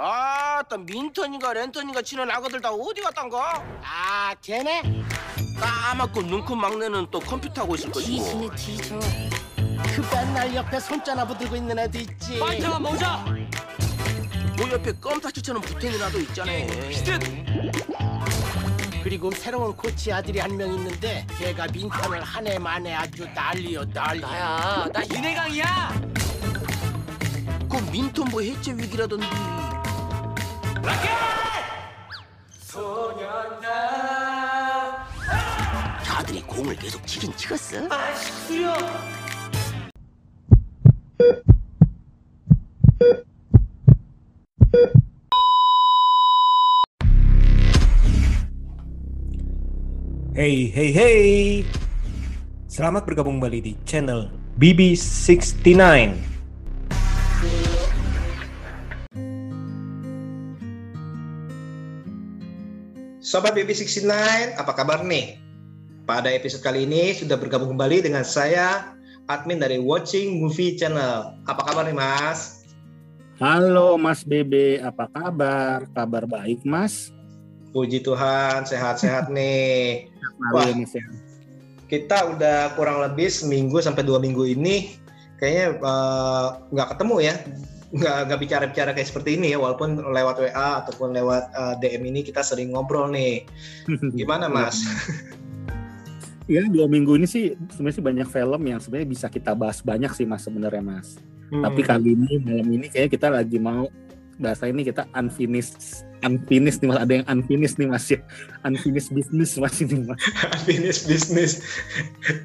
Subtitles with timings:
[0.00, 3.64] 아따 민턴이가 랜턴이가 지는 아가들 다 어디 갔단가?
[3.82, 4.82] 아, 걔네?
[5.58, 8.22] 까맣고 눈큰 막내는 또 컴퓨터 하고 있을 것이고
[8.54, 8.98] 뒤지네 뒤져
[9.96, 12.38] 그 맨날 옆에 손자나 붙들고 있는 애도 있지.
[12.38, 13.24] 파이터가 모자
[14.56, 16.52] 그 옆에 껌타치처럼 붙어있는 아도 있잖아
[16.88, 17.18] 비슷
[19.02, 24.20] 그리고 새로운 코치 아들이 한 명 있는데 걔가 민턴을 한 해 만에 아주 난리여 난리.
[24.20, 26.00] 나야 나 윤혜강이야
[27.68, 29.26] 그 민턴 뭐 해체 위기라던데
[36.04, 37.88] 다들이 공을 계속 치긴 치겠어.
[50.38, 51.66] Hey, hey, hey!
[52.70, 56.37] Selamat bergabung kembali di channel BB69.
[63.28, 64.08] Sobat BB69,
[64.56, 65.36] apa kabar nih?
[66.08, 68.96] Pada episode kali ini sudah bergabung kembali dengan saya,
[69.28, 71.36] admin dari Watching Movie Channel.
[71.44, 72.64] Apa kabar nih Mas?
[73.36, 75.84] Halo Mas Bebe, apa kabar?
[75.92, 77.12] Kabar baik Mas?
[77.76, 80.08] Puji Tuhan, sehat-sehat nih.
[80.48, 80.72] Wah.
[81.84, 84.96] Kita udah kurang lebih seminggu sampai dua minggu ini,
[85.36, 87.34] kayaknya eh, nggak ketemu ya.
[87.88, 92.20] Nggak, nggak bicara-bicara kayak seperti ini ya, walaupun lewat WA ataupun lewat eh, DM ini
[92.20, 93.48] kita sering ngobrol nih.
[94.18, 94.84] Gimana Mas?
[96.48, 100.08] Ya dua minggu ini sih sebenarnya sih banyak film yang sebenarnya bisa kita bahas banyak
[100.16, 101.20] sih Mas sebenarnya Mas.
[101.48, 101.88] Tapi Hmm.
[101.88, 103.88] kali ini malam ini kayaknya kita lagi mau
[104.36, 106.98] bahasa ini kita unfinished unfinished nih Mas.
[107.02, 108.18] Ada yang unfinished nih Mas ya.
[108.66, 110.20] Unfinished business Mas ini Mas.
[110.68, 111.52] bisnis bisnis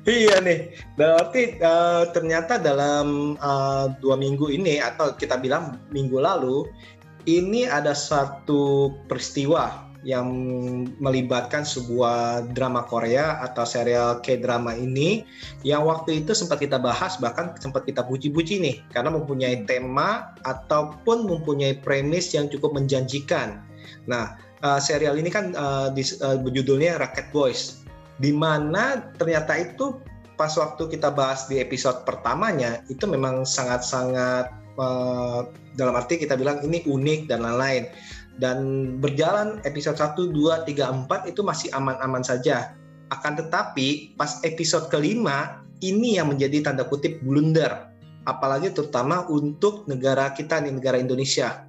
[0.07, 6.67] iya nih berarti eh, ternyata dalam eh, dua minggu ini atau kita bilang minggu lalu
[7.27, 10.27] ini ada satu peristiwa yang
[10.99, 15.23] melibatkan sebuah drama Korea atau serial K-drama ini
[15.63, 21.23] yang waktu itu sempat kita bahas bahkan sempat kita puji-puji nih karena mempunyai tema ataupun
[21.23, 23.63] mempunyai premis yang cukup menjanjikan.
[24.05, 27.81] Nah, eh, serial ini kan eh, dis- eh, berjudulnya Rocket Boys
[28.19, 29.97] di mana ternyata itu
[30.35, 34.51] pas waktu kita bahas di episode pertamanya itu memang sangat-sangat
[35.77, 37.85] dalam arti kita bilang ini unik dan lain-lain
[38.41, 38.57] dan
[38.97, 42.73] berjalan episode 1, 2, 3, 4 itu masih aman-aman saja.
[43.13, 47.93] Akan tetapi pas episode kelima ini yang menjadi tanda kutip blunder.
[48.23, 51.67] Apalagi terutama untuk negara kita nih negara Indonesia.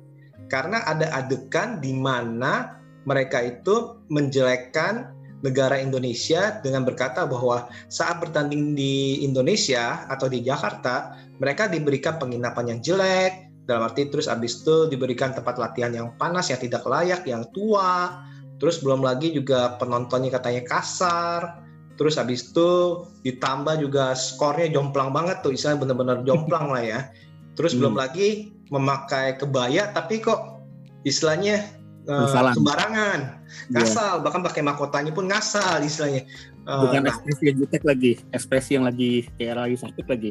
[0.49, 5.13] Karena ada adegan di mana mereka itu menjelekkan
[5.45, 12.73] negara Indonesia dengan berkata bahwa saat bertanding di Indonesia atau di Jakarta mereka diberikan penginapan
[12.73, 17.25] yang jelek dalam arti terus abis itu diberikan tempat latihan yang panas yang tidak layak
[17.25, 18.21] yang tua
[18.57, 21.65] terus belum lagi juga penontonnya katanya kasar
[21.95, 22.71] terus abis itu
[23.23, 27.01] ditambah juga skornya jomplang banget tuh istilahnya benar-benar jomplang lah ya
[27.55, 27.81] terus Hmm.
[27.83, 28.29] belum lagi
[28.69, 30.61] memakai kebaya tapi kok
[31.03, 31.63] istilahnya
[32.05, 32.53] Ngasal.
[32.53, 33.21] sembarangan
[33.73, 33.81] Iya.
[33.81, 36.25] ngasal bahkan pakai mahkotanya pun ngasal istilahnya
[36.65, 40.31] Eh, Bukan nah, ekspresi yang jutek lagi, ekspresi yang lagi kayak lagi sakit lagi.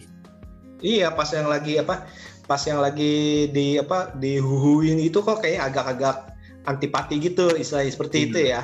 [0.82, 2.10] iya pas yang lagi apa
[2.44, 6.36] pas yang lagi di apa dihuhuin itu kok kayak agak-agak
[6.68, 8.28] antipati gitu istilahnya seperti Hmm.
[8.30, 8.62] itu ya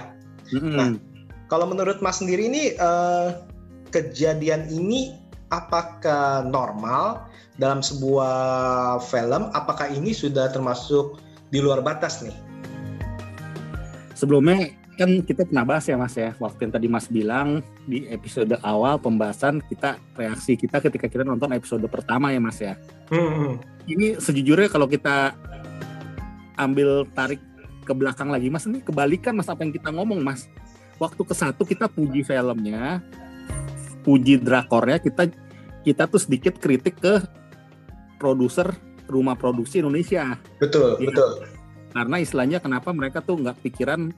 [0.50, 0.76] Mm-mm.
[0.76, 0.90] Nah,
[1.46, 3.28] kalau menurut Mas sendiri ini eh,
[3.94, 5.14] kejadian ini
[5.54, 7.26] apakah normal
[7.60, 11.20] dalam sebuah film apakah ini sudah termasuk
[11.50, 12.36] di luar batas nih
[14.14, 14.70] sebelumnya
[15.00, 16.36] kan kita pernah bahas ya mas ya.
[16.36, 21.56] Waktu yang tadi mas bilang di episode awal pembahasan kita reaksi kita ketika kita nonton
[21.56, 22.76] episode pertama ya mas ya.
[23.08, 23.56] Hmm,
[23.88, 25.32] ini sejujurnya kalau kita
[26.60, 27.40] ambil tarik
[27.88, 30.52] ke belakang lagi mas ini kebalikan mas apa yang kita ngomong mas.
[31.00, 33.00] Waktu ke satu kita puji filmnya
[34.04, 35.32] puji drakornya kita
[35.88, 37.24] kita tuh sedikit kritik ke
[38.20, 38.76] produser
[39.08, 40.36] rumah produksi Indonesia.
[40.60, 41.08] Betul Iya.
[41.08, 41.32] betul.
[41.90, 44.12] Karena istilahnya kenapa mereka tuh nggak pikiran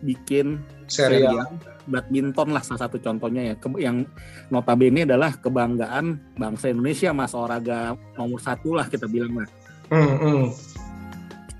[0.00, 1.44] bikin serial.
[1.44, 1.48] serial
[1.90, 3.54] badminton lah salah satu contohnya ya.
[3.58, 4.06] Ke- yang
[4.48, 9.50] notabene adalah kebanggaan bangsa Indonesia mas olahraga nomor satu lah kita bilang lah.
[9.90, 10.44] Hmm, hmm.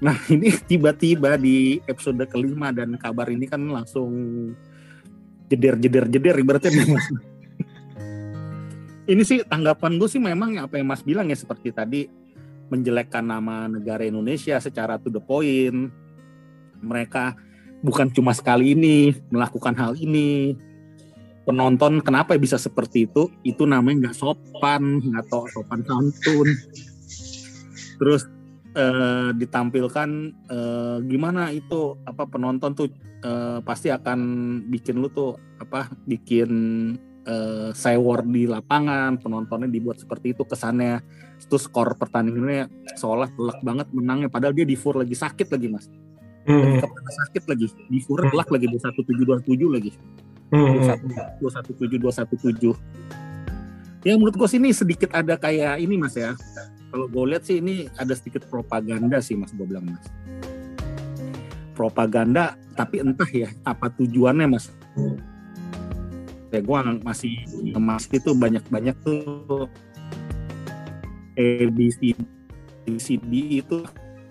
[0.00, 4.14] nah ini tiba-tiba di episode kelima dan kabar ini kan langsung
[5.50, 6.70] jeder jeder jeder ibaratnya.
[6.70, 7.06] Nih, mas
[9.12, 12.06] ini sih tanggapan gue sih memang apa yang mas bilang ya seperti tadi
[12.70, 15.90] menjelekkan nama negara Indonesia secara to the point.
[16.80, 17.49] Mereka
[17.80, 20.56] bukan cuma sekali ini melakukan hal ini.
[21.48, 23.32] Penonton kenapa bisa seperti itu?
[23.42, 26.48] Itu namanya nggak sopan nggak tahu sopan santun.
[27.96, 28.28] Terus
[28.76, 30.10] eh, ditampilkan
[30.46, 32.88] eh, gimana itu apa penonton tuh
[33.24, 34.20] eh, pasti akan
[34.68, 36.50] bikin lu tuh apa bikin
[37.24, 41.02] eh, sewor di lapangan penontonnya dibuat seperti itu kesannya.
[41.40, 42.68] Terus skor pertandingannya
[43.00, 45.88] seolah telak banget menangnya padahal dia di fur lagi sakit lagi mas
[46.48, 46.80] Hmm.
[46.80, 49.92] Ketika sakit lagi di fur telak lagi dua satu tujuh dua tujuh lagi.
[50.50, 50.80] Hmm.
[51.38, 52.74] dua satu tujuh dua satu tujuh.
[54.00, 56.32] Ya menurut gue sih ini sedikit ada kayak ini mas ya.
[56.90, 60.04] Kalau gue lihat sih ini ada sedikit propaganda sih mas gue bilang mas.
[61.76, 64.72] Propaganda tapi entah ya apa tujuannya mas.
[66.50, 67.44] Ya gue masih
[67.76, 69.68] emas itu banyak banyak tuh
[71.38, 72.16] ABC
[72.90, 73.86] ABCD itu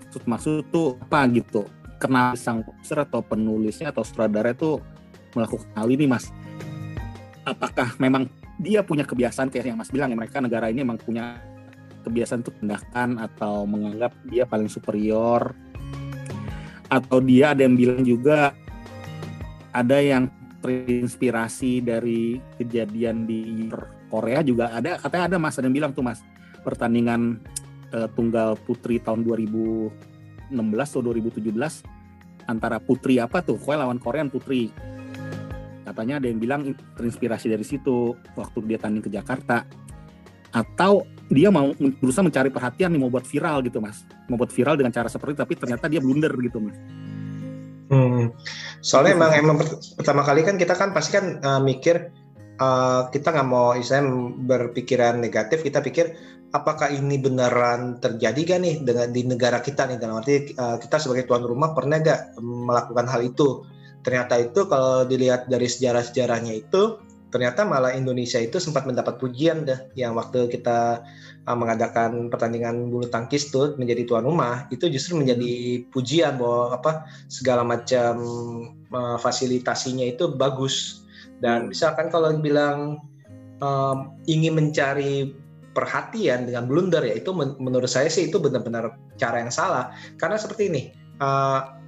[0.09, 1.63] maksud maksud tuh apa gitu
[1.99, 4.79] kenapa sang produser atau penulisnya atau sutradara itu
[5.35, 6.31] melakukan hal ini mas.
[7.43, 11.43] Apakah memang dia punya kebiasaan kayak yang mas bilang ya mereka negara ini memang punya
[12.07, 15.53] kebiasaan untuk tindakan atau menganggap dia paling superior?
[16.89, 18.55] Atau dia ada yang bilang juga
[19.69, 23.69] ada yang terinspirasi dari kejadian di
[24.11, 26.19] Korea juga ada katanya ada mas ada yang bilang tuh mas
[26.65, 27.39] pertandingan
[27.95, 30.08] eh, tunggal putri tahun 2016
[30.49, 31.53] atau 2017
[32.49, 33.61] antara putri apa tuh?
[33.61, 34.73] Korea lawan Korean putri.
[35.85, 36.61] Katanya ada yang bilang
[36.97, 39.65] terinspirasi dari situ waktu dia tanding ke Jakarta.
[40.49, 44.01] Atau dia mau berusaha mencari perhatian nih mau buat viral gitu mas.
[44.29, 46.77] Mau buat viral dengan cara seperti itu tapi ternyata dia blunder gitu mas.
[47.89, 48.33] Hmm.
[48.85, 52.13] Soalnya emang emang per- pertama kali kan kita kan pasti kan uh, mikir
[52.61, 54.13] uh, kita nggak mau istilahnya
[54.45, 56.13] berpikiran negatif, kita pikir
[56.49, 59.97] apakah ini beneran terjadi gak nih dengan di negara kita nih?
[60.01, 63.65] Dalam arti uh, kita sebagai tuan rumah pernah gak melakukan hal itu?
[64.01, 69.85] Ternyata itu kalau dilihat dari sejarah-sejarahnya itu ternyata malah Indonesia itu sempat mendapat pujian dah
[69.93, 71.05] yang waktu kita
[71.45, 74.65] uh, mengadakan pertandingan bulu tangkis tuh menjadi tuan rumah.
[74.73, 76.91] Itu justru menjadi pujian bahwa apa
[77.29, 78.13] segala macam
[78.89, 81.05] uh, fasilitasinya itu bagus.
[81.39, 82.99] Dan misalkan kalau bilang
[83.61, 85.31] um, ingin mencari
[85.79, 89.95] perhatian dengan blunder ya itu men- menurut saya sih itu benar-benar cara yang salah.
[90.19, 90.91] Karena seperti ini
[91.23, 91.79] uh,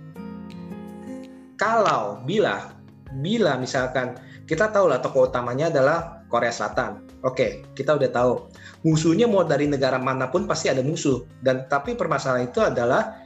[1.60, 2.72] kalau bila
[3.20, 4.16] bila misalkan
[4.48, 7.04] kita tahu lah tokoh utamanya adalah Korea Selatan.
[7.28, 8.48] Oke kita udah tahu.
[8.88, 11.28] Musuhnya mau dari negara mana pun pasti ada musuh.
[11.44, 13.20] Dan tapi permasalahan itu adalah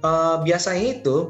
[0.00, 1.28] uh, biasanya itu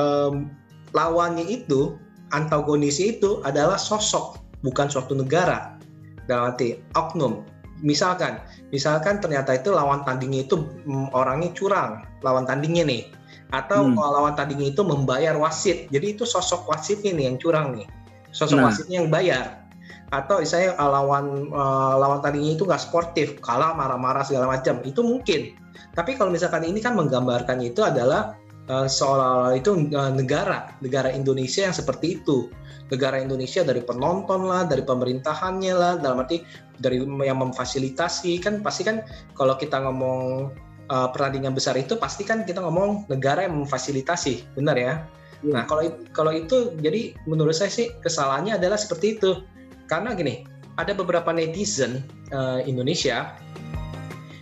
[0.00, 0.48] um,
[0.96, 2.00] lawannya itu
[2.32, 5.76] antagonisnya itu adalah sosok bukan suatu negara.
[6.24, 7.42] Dalam arti oknum
[7.80, 8.40] misalkan
[8.70, 13.02] misalkan ternyata itu lawan tandingnya itu mm, orangnya curang lawan tandingnya nih.
[13.50, 13.98] Atau Hmm.
[13.98, 15.90] lawan tandingnya itu membayar wasit.
[15.90, 17.86] Jadi itu sosok wasitnya nih yang curang nih.
[18.30, 18.70] Sosok Nah.
[18.70, 19.66] wasitnya yang bayar.
[20.14, 24.78] Atau saya lawan uh, lawan tandingnya itu nggak sportif kalah marah-marah segala macam.
[24.86, 25.58] Itu mungkin.
[25.98, 28.38] Tapi kalau misalkan ini kan menggambarkannya itu adalah
[28.70, 32.46] uh, seolah-olah itu uh, negara negara Indonesia yang seperti itu
[32.90, 36.42] negara Indonesia dari penonton lah dari pemerintahannya lah dalam arti
[36.76, 38.42] dari yang memfasilitasi.
[38.42, 39.06] Kan pasti kan
[39.38, 40.50] kalau kita ngomong
[40.90, 44.58] uh, pertandingan besar itu pasti kan kita ngomong negara yang memfasilitasi.
[44.58, 44.94] Benar ya?
[45.40, 45.56] Iya.
[45.56, 49.40] nah kalau kalau itu jadi menurut saya sih kesalahannya adalah seperti itu.
[49.88, 50.44] Karena gini
[50.76, 53.34] ada beberapa netizen uh, Indonesia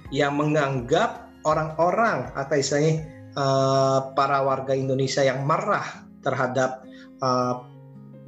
[0.08, 3.04] yang menganggap orang-orang atau istilahnya
[3.36, 6.84] uh, para warga Indonesia yang marah terhadap
[7.22, 7.64] uh,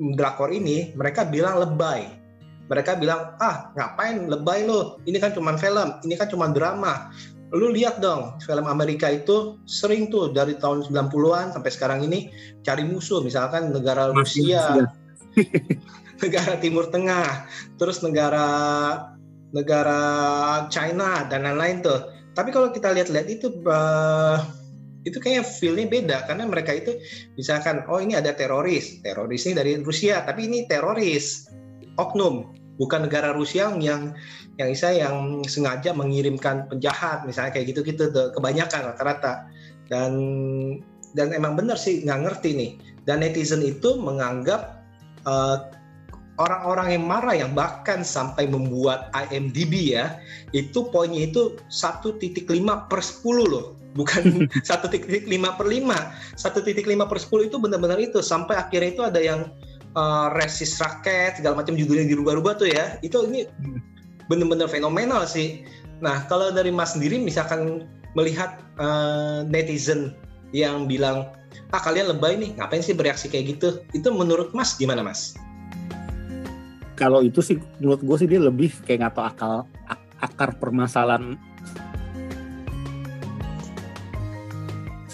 [0.00, 2.08] drakor ini, mereka bilang lebay.
[2.72, 5.02] Mereka bilang, ah ngapain lebay lo?
[5.04, 7.12] Ini kan cuma film, ini kan cuma drama.
[7.50, 12.30] Lu lihat dong, film Amerika itu sering tuh dari tahun 90-an sampai sekarang ini
[12.62, 14.86] cari musuh, misalkan negara Rusia,
[16.22, 18.46] negara Timur Tengah, terus negara
[19.50, 20.00] negara
[20.70, 22.00] China dan lain-lain tuh.
[22.38, 24.38] Tapi kalau kita lihat-lihat itu uh,
[25.08, 27.00] itu kayaknya feel-nya beda karena mereka itu
[27.40, 31.48] misalkan oh ini ada teroris, teroris ini dari Rusia, tapi ini teroris.
[31.98, 34.16] Oknum, bukan negara Rusia yang
[34.56, 39.44] yang bisa yang sengaja mengirimkan penjahat misalnya kayak gitu-gitu kebanyakan rata-rata.
[39.90, 40.12] Dan
[41.12, 42.70] dan emang benar sih nggak ngerti nih.
[43.04, 44.80] Dan netizen itu menganggap
[45.28, 45.68] uh,
[46.40, 50.16] orang-orang yang marah yang bahkan sampai membuat IMDb ya
[50.56, 52.16] itu poinnya itu 1.5
[52.88, 58.18] per 10 loh bukan 1.5 per 5 1.5 per 10 itu benar-benar itu.
[58.22, 59.40] Sampai akhirnya itu ada yang
[59.94, 62.98] uh, resist raket segala macam judulnya dirubah-rubah tuh ya.
[63.02, 63.46] Itu ini
[64.30, 65.66] benar-benar fenomenal sih.
[66.00, 70.14] Nah kalau dari mas sendiri misalkan melihat uh, netizen
[70.50, 71.30] yang bilang
[71.70, 73.82] ah kalian lebay nih ngapain sih bereaksi kayak gitu?
[73.94, 75.34] Itu menurut mas gimana mas?
[76.98, 79.52] Kalau itu sih menurut gue sih dia lebih kayak nggak tahu akal
[79.88, 81.40] ak- akar permasalahan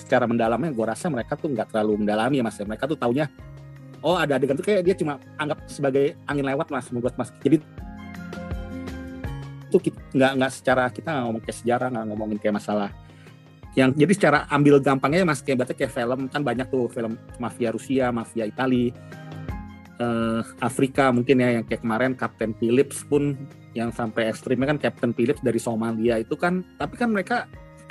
[0.07, 2.57] secara mendalamnya gue rasa mereka tuh nggak terlalu mendalami ya mas.
[2.63, 3.27] Mereka tuh taunya
[4.07, 7.35] oh ada adegan tuh kayak dia cuma anggap sebagai angin lewat mas menurut mas.
[7.43, 7.59] Jadi
[9.77, 12.91] itu nggak nggak secara kita nggak ngomong kayak sejarah nggak ngomongin kayak masalah
[13.77, 17.69] yang jadi secara ambil gampangnya mas kayak berarti kayak film kan banyak tuh film mafia
[17.75, 18.89] Rusia mafia Itali
[20.01, 23.37] eh, Afrika mungkin ya yang kayak kemarin Captain Phillips pun
[23.77, 27.45] yang sampai ekstrimnya kan Captain Phillips dari Somalia itu kan tapi kan mereka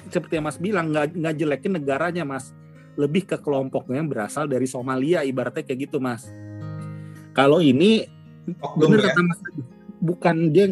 [0.10, 2.52] seperti yang Mas bilang nggak nggak jelekin negaranya Mas.
[2.96, 6.28] Lebih ke kelompoknya yang berasal dari Somalia ibaratnya kayak gitu Mas.
[7.36, 8.08] Kalau ini
[8.62, 9.06] Oknum bener ya.
[9.12, 9.40] kata Mas
[10.00, 10.66] bukan dia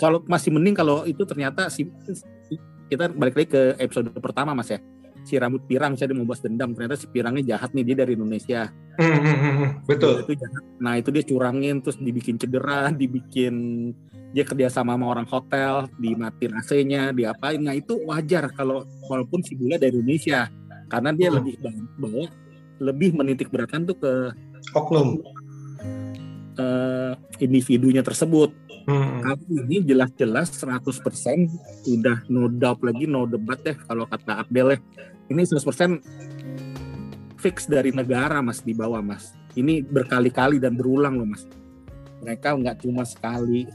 [0.00, 1.86] kalau masih mending kalau itu ternyata si
[2.88, 4.80] kita balik lagi ke episode pertama Mas ya
[5.22, 8.70] si rambut pirang saya mau bahas dendam ternyata si pirangnya jahat nih dia dari Indonesia
[8.92, 9.68] Hmm, hmm, hmm.
[9.88, 10.20] Betul.
[10.20, 10.62] itu jahat.
[10.76, 13.54] Nah itu dia curangin terus dibikin cedera, dibikin
[14.36, 17.56] dia kerja sama sama orang hotel, dimatiin AC-nya, diapain.
[17.56, 20.44] Nah itu wajar kalau walaupun si bule dari Indonesia
[20.92, 21.40] karena dia Hmm.
[21.40, 21.54] lebih
[21.96, 22.26] bawa
[22.84, 24.12] lebih menitik beratkan tuh ke
[24.76, 25.24] Oknum.
[26.52, 28.52] eh, individunya tersebut.
[28.82, 29.22] Hmm.
[29.22, 30.98] Kalau ini jelas-jelas 100%
[31.86, 34.78] udah no doubt lagi no debat deh kalau kata Abdel ya.
[35.30, 36.02] Ini 100%
[37.38, 39.34] fix dari negara mas di bawah mas.
[39.54, 41.46] Ini berkali-kali dan berulang loh mas.
[42.22, 43.66] Mereka nggak cuma sekali.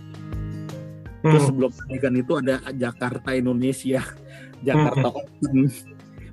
[1.24, 1.50] Terus Hmm.
[1.50, 4.00] sebelum adegan itu ada Jakarta Indonesia,
[4.68, 5.68] Jakarta Open,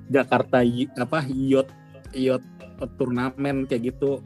[0.07, 0.57] Jakarta
[0.99, 1.69] apa yacht
[2.15, 2.45] yacht
[2.95, 4.21] turnamen kayak gitu.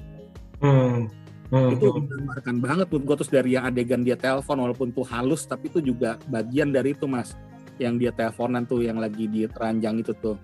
[0.60, 1.08] Hmm.
[1.50, 1.74] Hmm.
[1.74, 5.66] itu menggambarkan banget menurut gue terus dari yang adegan dia telepon walaupun tuh halus tapi
[5.66, 7.34] itu juga bagian dari itu mas.
[7.82, 10.38] Yang dia teleponan tuh yang lagi di ranjang itu tuh.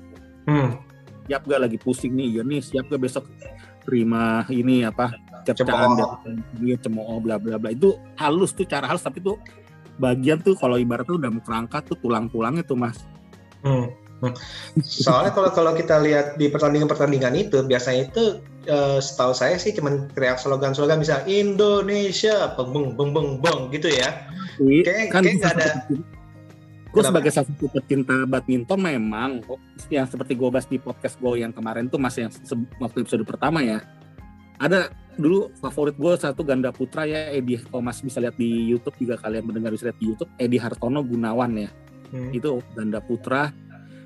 [0.49, 0.81] Hmm.
[1.25, 1.61] siap gak?
[1.61, 2.41] Lagi pusing nih.
[2.41, 3.29] Ya nih siap gak besok?
[3.85, 5.13] Terima ini apa
[5.45, 5.93] cercaan
[6.57, 7.69] dia cemooh bla bla bla.
[7.69, 9.05] Itu halus tuh cara halus.
[9.05, 9.37] Tapi tuh
[10.01, 12.97] bagian tuh kalau ibaratnya udah mau kerangka tuh tulang-tulangnya tuh mas.
[13.61, 13.93] Hmm.
[14.81, 20.09] Soalnya kalau kalau kita lihat di pertandingan-pertandingan itu biasanya itu eh, setahu saya sih cuman
[20.15, 24.25] teriak slogan-slogan bisa Indonesia beng beng beng beng gitu ya.
[24.81, 25.85] Kayak- kan kayak ada-
[26.95, 29.43] gue sebagai salah satu pecinta badminton memang
[29.91, 32.31] yang seperti gue bahas di podcast gue yang kemarin tuh masih yang
[32.79, 33.83] waktu episode pertama ya.
[34.55, 34.87] Ada
[35.19, 39.19] dulu favorit gue satu ganda putra ya Edi kalau mas bisa lihat di YouTube juga
[39.19, 41.69] kalian mendengar bisa lihat di YouTube Edi Hartono Gunawan ya.
[42.05, 42.29] Hmm.
[42.31, 43.49] itu ganda putra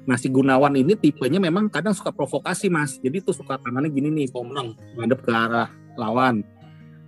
[0.08, 2.98] Nah si Gunawan ini tipenya memang kadang suka provokasi mas.
[3.00, 6.44] Jadi tuh suka tangannya gini nih Kalau menang ngadep ke arah lawan.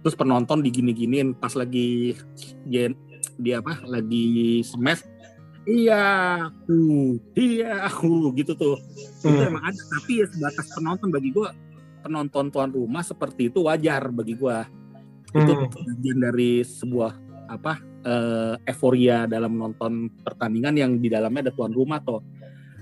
[0.01, 2.17] Terus penonton digini-giniin Pas lagi
[2.65, 2.89] dia,
[3.37, 5.05] dia apa Lagi smash.
[5.65, 6.03] Iya
[6.49, 8.81] aku Iya aku Gitu tuh.
[9.21, 9.53] Itu Hmm.
[9.53, 11.53] emang ada Tapi ya sebatas penonton bagi gua
[12.01, 14.65] Penonton tuan rumah seperti itu wajar bagi gua.
[15.31, 15.69] Itu Hmm.
[15.69, 17.13] bagian dari sebuah
[17.45, 22.17] apa eh, euforia dalam nonton pertandingan yang di dalamnya ada tuan rumah atau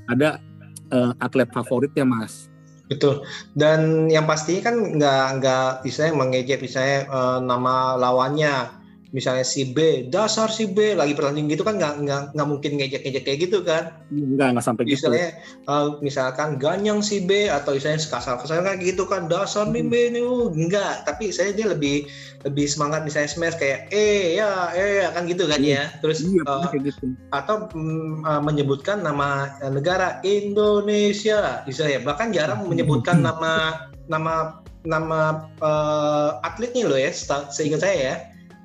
[0.10, 0.42] ada
[0.90, 2.50] eh, atlet favoritnya mas
[2.90, 3.22] Betul.
[3.54, 8.79] Dan yang pasti kan nggak nggak misalnya mengejek misalnya eh, nama lawannya
[9.10, 13.24] misalnya si B dasar si B lagi pertandingan gitu kan nggak nggak nggak mungkin ngejek-ngejek
[13.26, 14.06] kayak gitu kan.
[14.14, 15.10] Enggak enggak sampai gitu.
[15.10, 15.28] Misalnya
[15.66, 20.22] eh, misalkan ganyang si B atau misalnya kasar-kasar kayak gitu kan dasar nih B nih
[20.22, 22.06] uh, enggak tapi saya dia lebih
[22.46, 25.90] lebih semangat misalnya smash kayak eh ya eh ya kan gitu kan ya.
[26.06, 27.18] Terus iya kayak gitu.
[27.34, 31.66] atau mm, uh, menyebutkan nama uh, negara Indonesia.
[31.66, 37.12] Misalnya bahkan jarang menyebutkan nama nama nama uh, atletnya loh ya
[37.52, 38.16] seingat saya ya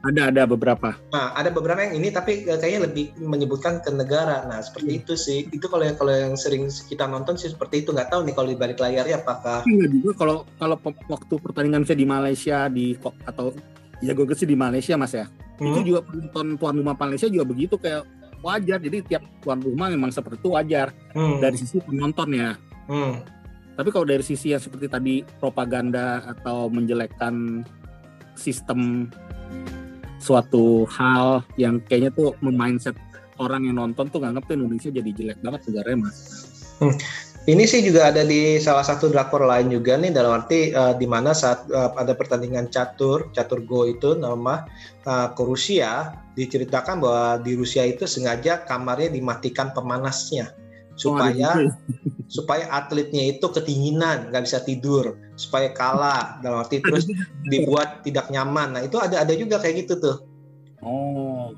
[0.04, 0.92] ada ada beberapa.
[1.11, 4.44] Nah ada beberapa yang ini tapi uh, kayaknya lebih menyebutkan ke negara.
[4.44, 5.49] Nah seperti itu sih.
[5.49, 7.96] Itu kalau yang kalau yang sering kita nonton sih seperti itu.
[7.96, 10.76] Nggak tahu nih kalau di balik layarnya apakah enggak juga kalau kalau
[11.08, 12.92] waktu pertandingan saya di Malaysia di
[13.25, 13.56] atau
[14.04, 15.26] ya gue sih di Malaysia mas ya.
[15.56, 15.87] Itu Hmm?
[15.87, 18.02] juga penonton tuan rumah Malaysia juga begitu kayak
[18.44, 18.76] wajar.
[18.82, 20.92] Jadi tiap tuan rumah memang seperti itu wajar.
[21.14, 22.58] Hmm, dari sisi penonton ya
[22.90, 23.14] hmm,
[23.78, 27.62] Tapi kalau dari sisi yang seperti tadi propaganda atau menjelekkan
[28.34, 29.11] sistem
[30.25, 32.97] suatu hal yang kayaknya tuh memindset
[33.37, 36.16] orang yang nonton tuh nganggap tuh Indonesia jadi jelek banget negaranya mas.
[37.45, 41.04] Ini sih juga ada di salah satu drakor lain juga nih dalam arti eh, di
[41.04, 44.64] mana saat eh, ada pertandingan catur, catur go itu nama
[45.04, 50.57] eh, ke Rusia diceritakan bahwa di Rusia itu sengaja kamarnya dimatikan pemanasnya
[50.95, 51.71] supaya
[52.37, 57.07] supaya atletnya itu ketinginan nggak bisa tidur supaya kalah dalam arti terus
[57.47, 58.79] dibuat tidak nyaman.
[58.79, 60.17] Nah itu ada ada juga kayak gitu tuh.
[60.85, 61.55] Oh,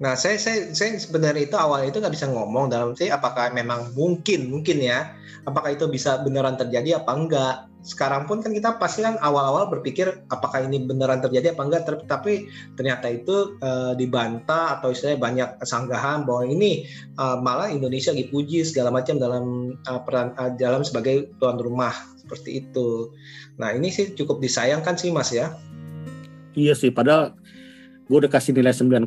[0.00, 3.92] Nah, saya saya saya sebenarnya itu awalnya itu nggak bisa ngomong dalam arti apakah memang
[3.92, 5.12] mungkin mungkin ya,
[5.44, 7.56] apakah itu bisa beneran terjadi apa enggak.
[7.84, 12.48] Sekarang pun kan kita pasti kan awal-awal berpikir apakah ini beneran terjadi apa enggak, tapi
[12.80, 16.88] ternyata itu eh, dibantah atau istilahnya banyak sanggahan bahwa ini
[17.20, 22.64] eh, malah Indonesia dipuji segala macam dalam eh, peran eh, dalam sebagai tuan rumah seperti
[22.64, 23.12] itu.
[23.60, 25.52] Nah, ini sih cukup disayangkan sih Mas ya.
[26.56, 27.36] Iya sih, padahal
[28.10, 29.06] gue udah kasih nilai 9,5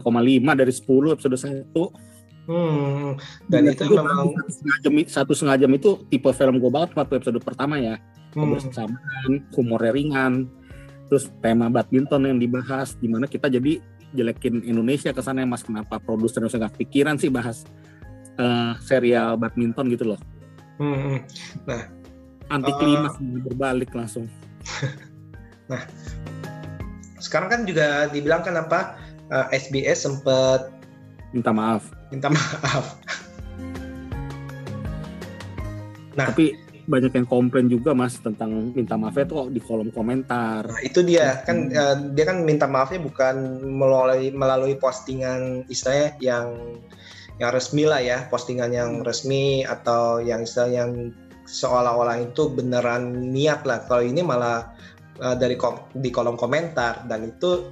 [0.55, 2.15] dari 10 episode 1.
[2.43, 3.15] Hmm,
[3.47, 7.19] dan itu memang satu setengah jam, satu setengah jam itu tipe film gue banget waktu
[7.19, 7.99] episode pertama ya.
[8.31, 10.47] hmm, Kebersamaan, humornya ringan,
[11.11, 13.83] terus tema badminton yang dibahas, di mana kita jadi
[14.15, 17.67] jelekin Indonesia ke sana mas kenapa produser Indonesia nggak pikiran sih bahas
[18.39, 20.19] eh, serial badminton gitu loh.
[20.79, 20.95] hmm,
[21.67, 21.83] hmm.
[22.51, 24.27] Anti klimaks berbalik langsung.
[27.23, 28.99] sekarang kan juga dibilang kan apa
[29.31, 30.67] eh, SBS sempat
[31.31, 31.89] Minta maaf.
[32.13, 32.99] minta maaf.
[36.13, 36.29] Nah.
[36.29, 36.53] Tapi
[36.83, 40.67] banyak yang komplain juga mas tentang minta maafnya tuh di kolom komentar.
[40.67, 46.47] Nah, itu dia kan eh, dia kan minta maafnya bukan melalui melalui postingan istilahnya yang
[47.41, 50.91] yang resmi lah ya, postingan yang resmi atau yang istilah yang
[51.49, 53.81] seolah-olah itu beneran niat lah.
[53.89, 54.72] Kalau ini malah
[55.21, 57.69] eh, dari kom- di kolom komentar dan itu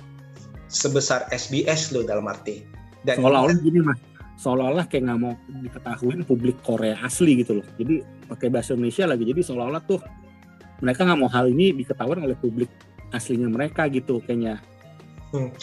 [0.71, 2.63] sebesar SBS loh dalam arti.
[3.03, 3.99] Dan seolah-olah gini mas.
[4.41, 7.67] Seolah-olah kayak nggak mau diketahuin publik Korea asli gitu loh.
[7.77, 9.23] Jadi pakai bahasa Indonesia lagi.
[9.27, 9.99] Jadi seolah-olah tuh
[10.81, 12.71] mereka nggak mau hal ini diketahui oleh publik
[13.13, 14.57] aslinya mereka gitu kayaknya.
[15.31, 15.53] Hmm.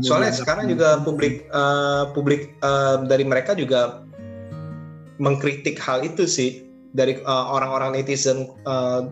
[0.00, 4.02] Soalnya sekarang juga publik eh, publik eh, dari mereka juga
[5.20, 6.64] mengkritik hal itu sih.
[6.94, 9.02] Dari orang-orang netizen eh,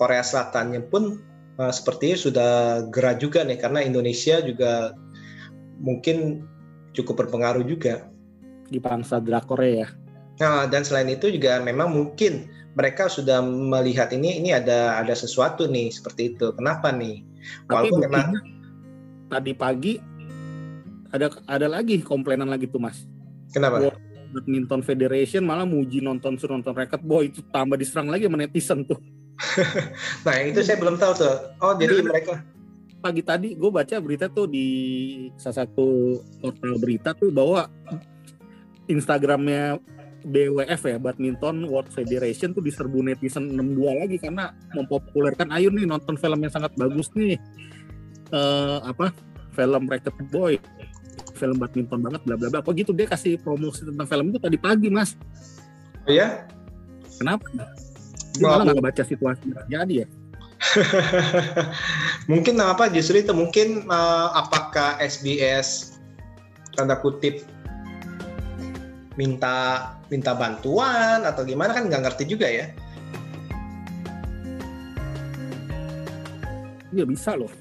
[0.00, 1.20] Korea Selatannya pun
[1.58, 2.50] eh, sepertinya sudah
[2.88, 4.96] gerah juga nih karena Indonesia juga
[5.82, 6.46] mungkin
[6.96, 8.08] cukup berpengaruh juga.
[8.72, 9.84] di bangsa drakor ya
[10.40, 15.68] Nah, dan selain itu juga memang mungkin mereka sudah melihat ini ini ada ada sesuatu
[15.68, 16.56] nih seperti itu.
[16.56, 17.20] Kenapa nih?
[17.66, 18.40] tapi Walaupun memang buktinya
[19.32, 19.92] tadi pagi
[21.12, 23.04] ada ada lagi komplainan lagi tuh mas
[23.52, 23.80] kenapa?
[23.80, 24.00] World
[24.32, 28.84] Badminton Federation malah muji nonton suruh nonton Racket Boy itu tambah diserang lagi sama netizen
[28.84, 29.00] tuh
[30.26, 31.36] Nah, itu saya belum tahu tuh.
[31.58, 32.44] Oh, jadi mereka.
[33.02, 34.66] Pagi tadi gue baca berita tuh di
[35.34, 37.66] salah satu portal berita tuh bahwa
[38.86, 39.82] Instagramnya
[40.22, 46.14] BWF ya Badminton World Federation tuh diserbu netizen 62 lagi karena mempopulerkan ayo nih nonton
[46.14, 47.34] film yang sangat bagus nih.
[48.30, 49.10] Eh apa?
[49.52, 50.62] Film Racket Boy
[51.42, 52.58] film badminton banget bla bla bla.
[52.62, 55.18] Apa gitu dia kasih promosi tentang film itu tadi pagi mas?
[56.06, 56.46] Oh ya?
[57.22, 57.46] kenapa
[58.36, 60.08] dia malah nggak baca situasi terjadi ya.
[62.30, 65.98] Mungkin apa justru itu mungkin eh, apakah SBS
[66.78, 67.42] tanda kutip
[69.20, 72.66] minta minta bantuan atau gimana kan nggak ngerti juga ya.
[76.92, 77.52] Iya bisa loh.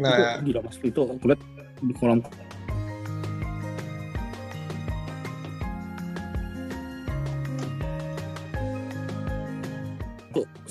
[0.00, 0.40] Nah.
[0.40, 1.40] Itu gila mas itu aku lihat
[1.82, 2.20] di kolom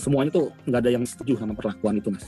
[0.02, 2.26] semuanya tuh nggak ada yang setuju sama perlakuan itu mas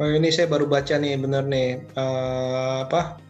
[0.00, 3.20] oh, ini saya baru baca nih bener nih Eh, apa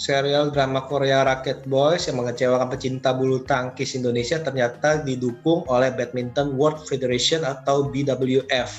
[0.00, 6.56] serial drama Korea Rocket Boys yang mengecewakan pecinta bulu tangkis Indonesia ternyata didukung oleh Badminton
[6.56, 8.72] World Federation atau BWF.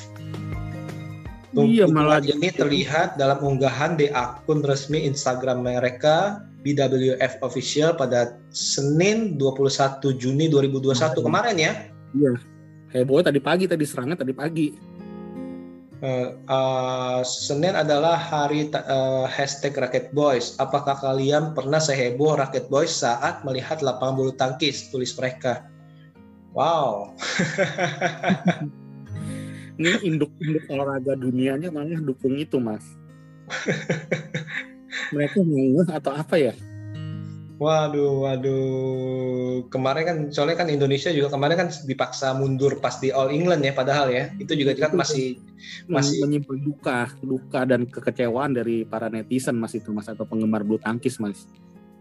[1.51, 9.37] Iya, malah ini terlihat dalam unggahan di akun resmi Instagram mereka BWF Official pada Senin
[9.37, 11.27] 21 Juni 2021 Hmm.
[11.27, 11.73] kemarin ya.
[12.91, 14.67] Hebohnya tadi pagi tadi serangnya tadi pagi
[16.01, 20.57] Eh, eh, Senin adalah hari eh, hashtag Racket Boys.
[20.57, 24.89] Apakah kalian pernah seheboh Racket Boys saat melihat lapangan bulu tangkis?
[24.89, 25.61] Tulis mereka.
[26.57, 27.13] Wow.
[29.81, 32.85] ini induk-induk olahraga dunianya malah dukung itu mas
[35.13, 36.53] mereka ngeh atau apa ya
[37.61, 39.69] Waduh, waduh.
[39.69, 43.69] Kemarin kan, soalnya kan Indonesia juga kemarin kan dipaksa mundur pas di All England ya,
[43.77, 44.33] padahal ya.
[44.41, 45.37] Itu juga kan masih
[45.85, 50.81] Masih- menyimpan duka duka dan kekecewaan dari para netizen mas itu mas atau penggemar bulu
[50.81, 51.45] tangkis mas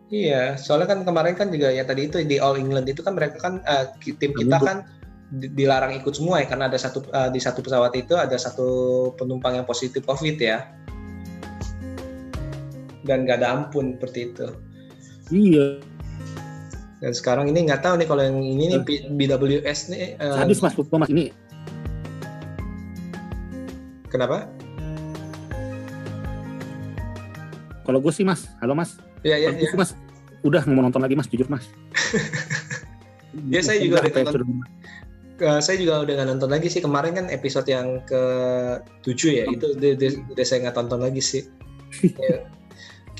[0.08, 3.36] Iya, soalnya kan kemarin kan juga ya tadi itu di All England itu kan mereka
[3.38, 3.60] kan
[4.00, 4.64] ki- tim kita Mundur.
[4.64, 4.78] kan
[5.30, 8.68] di- dilarang ikut semua ya karena ada satu eh, di satu pesawat itu ada satu
[9.14, 10.72] penumpang yang positif COVID ya.
[13.04, 14.48] Dan gak ada ampun seperti itu.
[15.32, 15.66] Iya.
[17.00, 18.80] Dan sekarang ini nggak tahu nih kalau yang ini nih
[19.16, 21.32] BWS nih eh, sadis mas Putro mas ini.
[24.10, 24.50] Kenapa?
[27.80, 29.02] kalau gue sih mas halo mas.
[29.26, 29.74] Ya ya Bagus, ya.
[29.74, 29.90] mas
[30.46, 31.66] udah mau nonton lagi mas jujur mas.
[33.46, 34.66] Ya, saya juga udah nonton.
[35.38, 36.82] Eh, saya juga udah nggak nonton lagi sih.
[36.82, 38.22] Kemarin kan episode yang ke
[39.06, 41.46] 7 ya itu udah, udah, udah saya nggak tonton lagi sih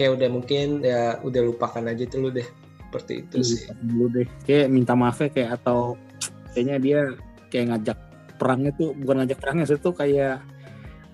[0.00, 2.48] kayak udah mungkin ya udah lupakan aja dulu deh
[2.88, 3.68] seperti itu sih.
[3.84, 4.26] dulu deh.
[4.48, 6.00] Kayak minta maaf ya kayak atau
[6.56, 7.00] kayaknya dia
[7.52, 7.98] kayak ngajak
[8.40, 10.40] perangnya tuh bukan ngajak perangnya sih tuh kayak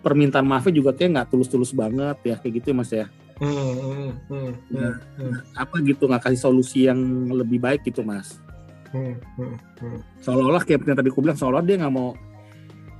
[0.06, 3.06] permintaan maafnya juga kayak nggak tulus-tulus banget ya kayak gitu ya mas ya.
[3.36, 8.38] Hmm, hmm, hmm, hmm, hmm, apa gitu nggak kasih solusi yang lebih baik gitu mas?
[8.94, 9.98] Hmm, hmm, hmm.
[10.22, 12.14] seolah-olah kayak yang tadi aku bilang seolah dia nggak mau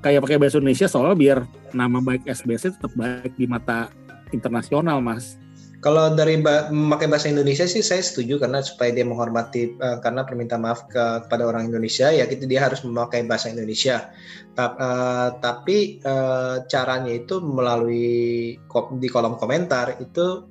[0.03, 3.89] kayak pakai bahasa Indonesia seolah biar nama baik SBS tetap baik di mata
[4.35, 5.39] internasional mas
[5.85, 10.25] Kalau dari ba- memakai bahasa Indonesia sih saya setuju karena supaya dia menghormati eh, karena
[10.25, 14.09] permintaan maaf ke, kepada orang Indonesia ya gitu dia harus memakai bahasa Indonesia.
[14.57, 20.49] Ta- eh, tapi eh, caranya itu melalui ko- di kolom komentar itu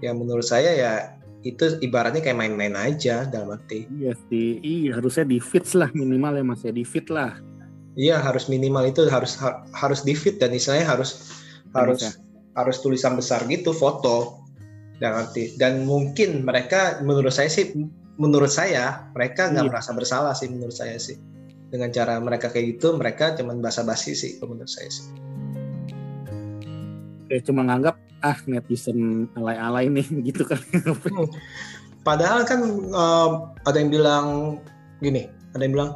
[0.00, 0.92] ya menurut saya ya
[1.40, 3.88] itu ibaratnya kayak main-main aja dalam arti.
[3.96, 7.36] iya sih iya harusnya di fits lah minimal ya mas ya di fit lah
[7.98, 11.32] Iya harus minimal itu harus ha- harus di fit dan istilahnya harus
[11.74, 12.12] harus ya.
[12.54, 14.42] Harus tulisan besar gitu foto.
[15.00, 17.72] Dan arti dan mungkin mereka menurut saya sih
[18.20, 19.70] menurut saya mereka nggak Iya.
[19.72, 21.16] merasa bersalah sih menurut saya sih.
[21.70, 25.08] Dengan cara mereka kayak gitu mereka cuman basa-basi sih menurut saya sih.
[27.30, 30.60] Kayak cuma nganggap ah netizen alay-alay nih gitu kan.
[32.04, 32.60] Padahal kan
[32.92, 33.28] eh,
[33.64, 34.26] ada yang bilang
[35.00, 35.90] gini ada yang bilang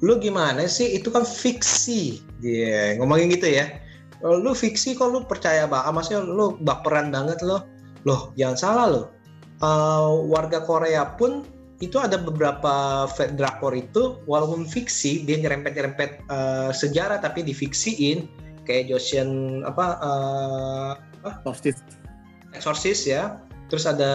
[0.00, 0.96] lu gimana sih?
[0.96, 2.20] Itu kan fiksi.
[2.40, 3.68] Dia ngomongin gitu ya.
[3.68, 3.89] "Oh,
[4.24, 7.64] lu fiksi kok lu percaya banget maksudnya lu baperan banget lo
[8.04, 9.02] loh jangan salah lo
[9.60, 11.44] Eh, warga Korea pun
[11.84, 13.04] itu ada beberapa
[13.36, 18.28] drakor itu walaupun fiksi dia nyerempet nyerempet eh, sejarah tapi difiksiin.
[18.64, 20.92] Kayak Joseon apa eh,
[21.44, 21.76] Postis
[22.56, 23.04] Exorcist.
[23.04, 23.44] Ya.
[23.68, 24.12] Terus ada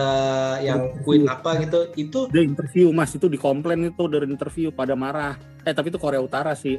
[0.60, 1.94] yang Queen apa gitu.
[1.94, 3.14] Itu dia interview mas.
[3.14, 5.38] Itu dikomplain itu dari interview pada marah.
[5.62, 6.76] Eh tapi itu Korea Utara sih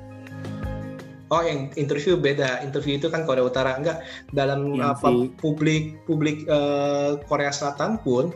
[1.27, 2.63] Oh, yang interview beda.
[2.63, 3.75] Interview itu kan Korea Utara.
[3.75, 5.09] Enggak, dalam Yang apa
[5.39, 8.31] publik publik eh, Korea Selatan pun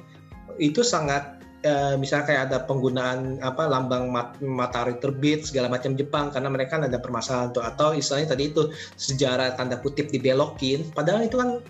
[0.60, 6.34] itu sangat eh, misalnya kayak ada penggunaan apa lambang mat- matahari terbit segala macam Jepang
[6.34, 11.38] karena mereka ada permasalahan tuh atau istilahnya tadi itu sejarah tanda kutip dibelokin padahal itu
[11.38, 11.62] kan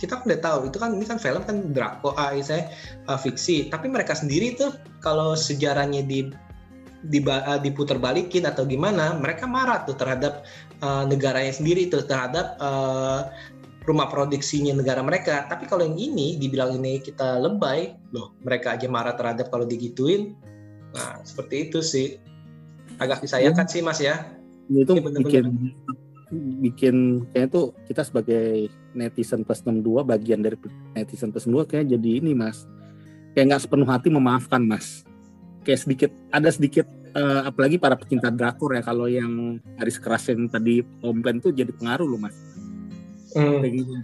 [0.00, 2.72] kita kan udah tahu itu kan ini kan film kan drako ah istilahnya
[3.10, 4.72] ah, fiksi tapi mereka sendiri tuh
[5.04, 6.24] kalau sejarahnya di
[7.28, 10.48] ah, diputar balikin atau gimana mereka marah tuh terhadap
[10.80, 13.28] uh, negaranya sendiri tuh terhadap uh,
[13.88, 15.48] rumah produksinya negara mereka.
[15.48, 20.36] Tapi kalau yang ini dibilang ini kita lebay, loh mereka aja marah terhadap kalau digituin.
[20.92, 22.20] Nah seperti itu sih.
[23.00, 24.28] Agak disayangkan sih mas ya.
[24.70, 25.26] itu Iya, bener-bener.
[25.26, 25.46] bikin
[26.62, 26.96] bikin
[27.34, 30.54] kayaknya tuh kita sebagai netizen plus 62 bagian dari
[30.94, 32.70] netizen plus 62 kayak jadi ini mas
[33.34, 35.02] kayak nggak sepenuh hati memaafkan mas
[35.66, 40.46] kayak sedikit ada sedikit eh, apalagi para pecinta drakor ya kalau yang garis keras yang
[40.46, 42.36] tadi komplain tuh jadi pengaruh loh mas
[43.30, 43.62] Hmm.
[43.62, 43.94] Gitu.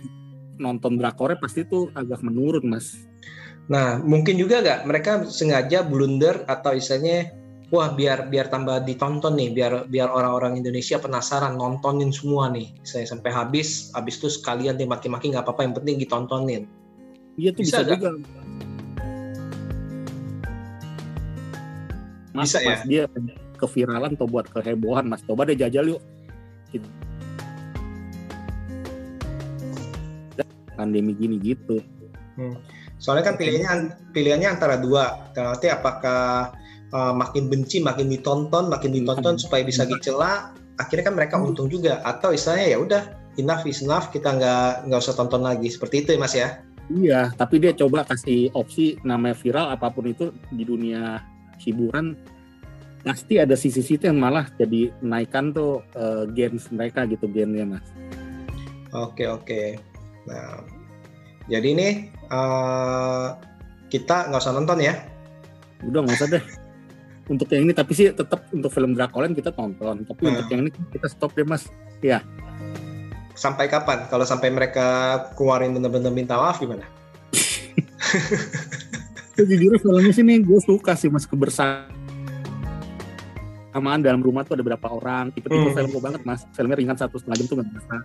[0.56, 2.94] nonton drakornya pasti tuh agak menurun mas
[3.66, 7.34] Nah mungkin juga nggak mereka sengaja blunder atau istilahnya
[7.74, 13.02] wah biar biar tambah ditonton nih biar biar orang-orang Indonesia penasaran nontonin semua nih saya
[13.10, 16.62] sampai habis habis itu sekalian dia maki-maki nggak apa-apa yang penting ditontonin
[17.36, 18.08] Iya tuh Bisa bisa, juga.
[22.36, 22.68] Mas, Bisa ya?
[22.76, 23.02] mas dia
[23.56, 25.24] keviralan atau buat kehebohan mas.
[25.24, 26.02] Coba deh jajal yuk.
[26.68, 26.84] Gitu.
[30.76, 31.80] Pandemi gini gitu.
[33.00, 35.32] Soalnya kan pilihannya pilihannya antara dua.
[35.32, 36.52] Nanti apakah
[36.92, 42.04] uh, makin benci, makin ditonton, makin ditonton supaya bisa dicela, akhirnya kan mereka untung juga.
[42.04, 43.02] Atau istilahnya ya udah
[43.40, 45.72] enough is enough, kita nggak nggak usah tonton lagi.
[45.72, 46.48] Seperti itu ya Mas ya.
[46.86, 51.18] Iya, tapi dia coba kasih opsi namanya viral apa pun itu di dunia
[51.62, 52.16] hiburan
[53.06, 57.86] pasti ada sisi-sisi yang malah jadi menaikkan tuh eh, gains mereka gitu gennya mas.
[58.90, 59.78] Oke oke.
[60.26, 60.64] Nah,
[61.46, 61.88] jadi ini
[62.34, 63.38] uh,
[63.86, 64.94] kita nggak usah nonton ya.
[65.86, 66.44] Udah nggak usah deh.
[67.32, 70.06] Untuk yang ini tapi sih tetap untuk film Drakolen kita tonton.
[70.06, 70.38] Tapi Hmm.
[70.38, 71.66] untuk yang ini kita stop deh mas.
[73.34, 74.06] Sampai kapan?
[74.06, 76.86] Kalau sampai mereka keluarin bener-bener minta maaf gimana?
[79.36, 81.92] Sejujurnya filmnya sih nih gue suka sih mas kebersamaan
[84.00, 85.76] dalam rumah tuh ada berapa orang tipe-tipe Hmm.
[85.76, 87.96] film gue banget mas filmnya ringan satu setengah jam tuh nggak berasa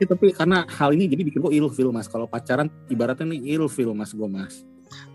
[0.00, 3.90] Ya, tapi karena hal ini jadi bikin gue ilfil mas kalau pacaran ibaratnya nih ilfil
[3.92, 4.62] mas gue mas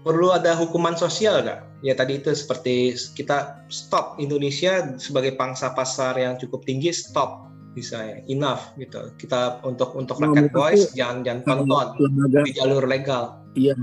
[0.01, 1.59] Perlu ada hukuman sosial nggak?
[1.79, 7.45] Ya tadi itu seperti kita stop Indonesia sebagai pangsa pasar yang cukup tinggi stop
[7.77, 9.13] misalnya enough gitu.
[9.15, 11.87] Kita untuk untuk Nah, rakyat boys jangan jangan tonton
[12.41, 13.37] di jalur legal.
[13.53, 13.77] iya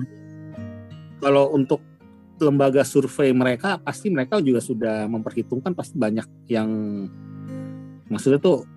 [1.25, 1.81] kalau untuk
[2.37, 6.69] lembaga survei mereka pasti mereka juga sudah memperhitungkan pasti banyak yang
[8.13, 8.69] maksudnya tuh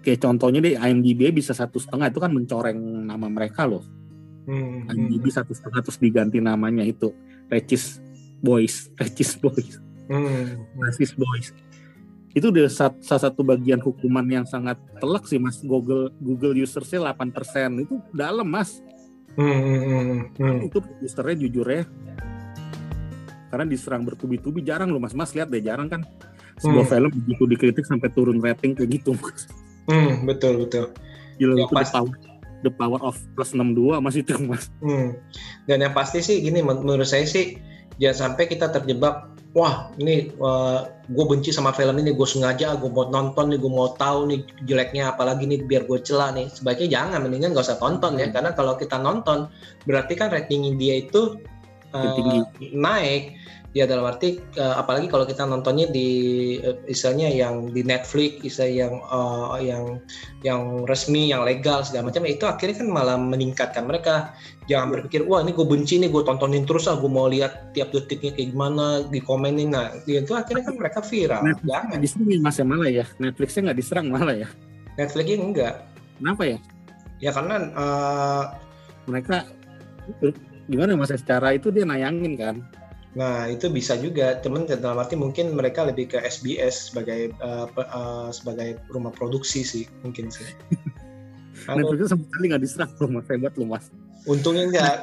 [0.00, 3.84] kayak contohnya deh IMDb bisa satu setengah itu kan mencoreng nama mereka loh.
[4.48, 7.12] Hmm, hmm, IMDb satu setengah terus diganti namanya itu
[7.52, 8.00] Regis
[8.40, 9.76] Boys Regis Boys.
[10.08, 11.52] Hmm, Regis Boys.
[12.30, 12.94] Itu udah salah
[13.26, 15.60] satu bagian hukuman yang sangat telak sih mas.
[15.60, 18.78] Google Google usersnya 8% itu dalam mas
[19.40, 20.58] hmm, hmm, hmm, hmm.
[20.62, 21.82] itu usernya jujur ya
[23.48, 26.04] karena diserang bertubi-tubi jarang loh mas mas lihat deh jarang kan
[26.56, 26.92] sebuah Hmm.
[26.92, 29.16] film begitu dikritik sampai turun rating kayak gitu
[29.82, 30.92] Hmm, betul betul.
[31.34, 31.94] Gila Ya, itu the pasti.
[31.96, 32.14] power,
[32.60, 35.16] the power of plus 62 mas itu mas Hmm.
[35.64, 37.58] Dan yang pasti sih gini men- menurut saya sih
[37.96, 40.30] jangan sampai kita terjebak wah ini
[41.10, 44.40] gue benci sama film ini gue sengaja gue mau nonton nih gue mau tahu nih
[44.62, 46.46] jeleknya apalagi nih biar gue celah nih.
[46.50, 49.50] Sebaiknya jangan mendingan gak usah tonton ya karena kalau kita nonton
[49.86, 51.42] berarti kan rating dia itu
[51.94, 53.34] uh, naik
[53.70, 56.08] ya dalam arti uh, apalagi kalau kita nontonnya di
[56.58, 60.02] uh, istilahnya yang di Netflix istilah yang uh, yang
[60.42, 64.34] yang resmi yang legal segala macam itu akhirnya kan malah meningkatkan mereka.
[64.66, 67.94] Jangan berpikir wah ini gue benci nih gue tontonin terus ah gue mau lihat tiap
[67.94, 69.70] detiknya kayak gimana dikomenin.
[69.70, 71.42] Nah itu akhirnya kan mereka viral.
[71.46, 73.04] Netflix jangan nggak diserang ya mas ya malah ya.
[73.22, 74.48] Netflixnya nggak diserang malah ya.
[74.98, 75.74] Netflixnya enggak.
[76.18, 76.58] Kenapa ya?
[77.22, 78.44] Ya karena uh,
[79.06, 79.46] mereka
[80.66, 82.56] gimana mas ya, secara itu dia nayangin kan
[83.14, 84.38] nah itu bisa juga.
[84.38, 89.66] Temen dalam arti mungkin mereka lebih ke SBS sebagai uh, pe- uh, sebagai rumah produksi
[89.66, 90.46] sih mungkin sih.
[91.70, 93.26] Netflixnya sama sekali nggak diserang loh mas.
[93.28, 93.84] Hebat loh mas.
[94.24, 94.96] Untungnya enggak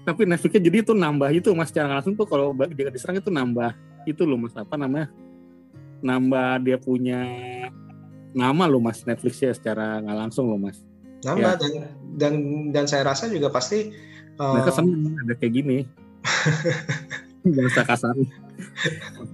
[0.00, 1.68] tapi Netflixnya jadi itu nambah itu mas.
[1.68, 3.76] Secara langsung tuh kalau dia diserang itu nambah
[4.08, 4.56] itu loh mas.
[4.56, 5.12] Apa namanya?
[6.00, 7.20] Nambah dia punya
[8.32, 10.80] nama loh mas Netflixnya secara nggak langsung loh mas.
[11.20, 11.72] Nambah dan
[12.16, 12.32] dan
[12.72, 13.92] dan saya rasa juga pasti
[14.40, 15.78] uh, mereka seneng ada kayak gini
[17.56, 18.14] bahasa kasar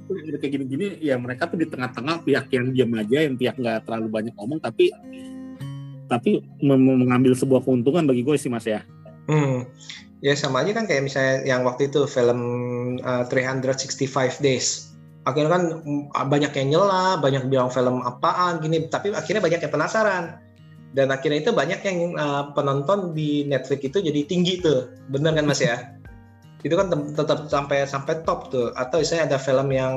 [0.07, 3.87] Udah kayak gini-gini ya mereka tuh di tengah-tengah pihak yang diam aja yang pihak nggak
[3.87, 4.95] terlalu banyak ngomong tapi
[6.07, 8.87] tapi mengambil sebuah keuntungan bagi gue sih mas ya
[9.27, 9.67] Hmm.
[10.25, 12.41] Ya sama aja kan kayak misalnya yang waktu itu film
[13.05, 14.97] uh, 365 Days.
[15.27, 19.75] Akhirnya kan mm, banyak yang nyela, banyak bilang film apaan gini, tapi akhirnya banyak yang
[19.75, 20.25] penasaran.
[20.97, 24.89] Dan akhirnya itu banyak yang uh, penonton di Netflix itu jadi tinggi tuh.
[25.13, 25.99] Bener kan Mas ya?
[26.67, 28.75] Itu kan tetap sampai sampai top tuh.
[28.75, 29.95] Atau misalnya ada film yang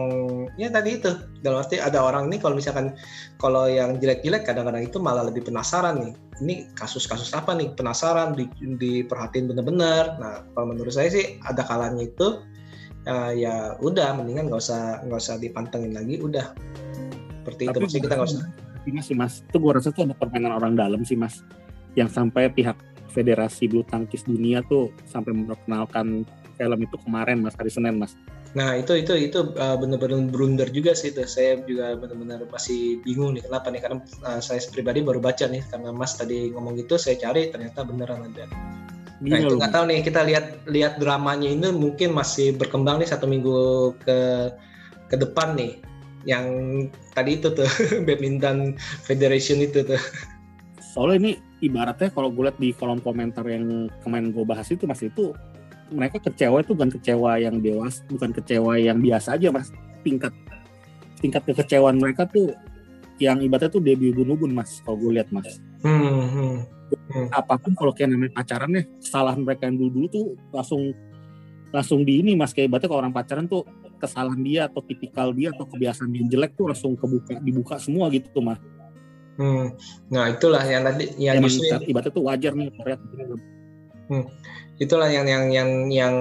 [0.62, 1.10] ya tadi itu.
[1.41, 2.93] Dalam arti ada orang ini kalau misalkan
[3.41, 6.13] kalau yang jelek-jelek kadang-kadang itu malah lebih penasaran nih.
[6.45, 7.73] Ini kasus-kasus apa nih?
[7.73, 10.13] Penasaran di, diperhatiin bener-bener.
[10.21, 12.45] Nah kalau menurut saya sih ada kalanya itu
[13.10, 16.53] uh, ya udah mendingan nggak usah nggak usah dipantengin lagi udah.
[17.41, 18.45] Seperti itu Tapi maksudnya kita nggak usah.
[18.89, 21.45] Mas sih mas, itu gue rasa tuh ada permainan orang dalam sih mas,
[21.93, 22.73] yang sampai pihak
[23.13, 26.25] Federasi Bulu Tangkis Dunia tuh sampai memperkenalkan
[26.60, 28.19] film itu kemarin mas hari Senin mas.
[28.52, 31.24] Nah itu itu itu uh, benar-benar blunder juga sih itu.
[31.24, 35.63] Saya juga benar-benar masih bingung nih kenapa nih karena uh, saya pribadi baru baca nih
[35.72, 38.52] karena Mas tadi ngomong gitu saya cari ternyata beneran ada.
[39.19, 43.08] Nah Gila itu nggak tahu nih kita lihat lihat dramanya ini mungkin masih berkembang nih
[43.08, 44.19] satu minggu ke
[45.08, 45.80] ke depan nih.
[46.28, 46.45] Yang
[47.15, 47.69] tadi itu tuh
[48.08, 48.76] badminton
[49.08, 50.02] federation itu tuh.
[50.91, 55.04] Soalnya ini ibaratnya kalau gue lihat di kolom komentar yang kemarin gue bahas itu mas
[55.04, 55.36] itu
[55.91, 59.73] mereka kecewa itu bukan kecewa yang dewasa, bukan kecewa yang biasa aja mas.
[60.06, 60.34] Tingkat
[61.19, 62.56] tingkat kekecewaan mereka tuh
[63.19, 65.60] yang ibaratnya tuh debut ubun-ubun mas kalau gue lihat mas.
[65.84, 66.58] Hmm,
[67.13, 67.30] hmm.
[67.30, 70.82] apa pun kalau kayak namanya pacaran ya kesalahan mereka yang dulu dulu tuh langsung
[71.69, 73.62] langsung di ini mas kayak ibaratnya kalau orang pacaran tuh
[74.02, 78.25] kesalahan dia atau tipikal dia atau kebiasaan dia jelek tuh langsung kebuka dibuka semua gitu
[78.34, 78.60] tuh mas
[79.39, 79.71] Hmm.
[80.12, 82.99] Nah itulah yang tadi yang emang justru ibaratnya tuh wajar nih Korea
[84.80, 86.15] itulah yang yang yang yang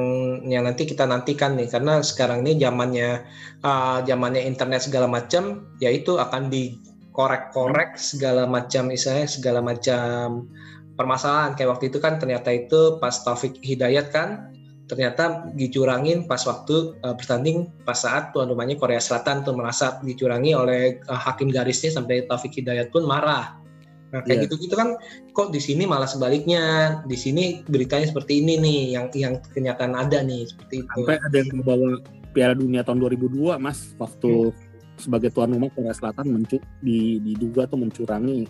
[0.44, 1.70] yang nanti kita nantikan nih.
[1.70, 3.22] Karena sekarang ini zamannya
[3.62, 10.50] uh, zamannya internet segala macam yaitu akan dikorek-korek segala macam misalnya segala macam
[10.98, 11.54] permasalahan.
[11.54, 14.50] Kayak waktu itu kan ternyata itu pas Taufik Hidayat kan
[14.88, 20.56] ternyata dicurangin pas waktu uh, bertanding pas saat tuan rumahnya Korea Selatan tuh merasa dicurangi
[20.56, 23.67] oleh uh, hakim garisnya sampai Taufik Hidayat pun marah
[24.08, 24.44] Nah, kayak Iya.
[24.48, 24.96] gitu-gitu kan
[25.36, 26.98] kok di sini malah sebaliknya.
[27.04, 30.98] Di sini beritanya seperti ini nih yang yang kenyataan ada nih seperti itu.
[31.04, 31.88] sampai ada yang membawa
[32.32, 34.52] Piala Dunia tahun 2002 mas waktu
[34.98, 38.48] sebagai tuan rumah Korea Selatan mencu di, diduga tuh mencurangi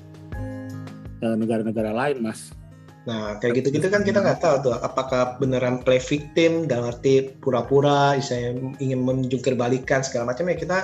[1.22, 2.54] eh, negara-negara lain mas
[3.08, 8.12] Nah, kayak gitu-gitu kan kita nggak tahu tuh apakah beneran play victim dalam arti pura-pura
[8.20, 10.78] misalnya ingin menjungkir balikan segala macam ya kita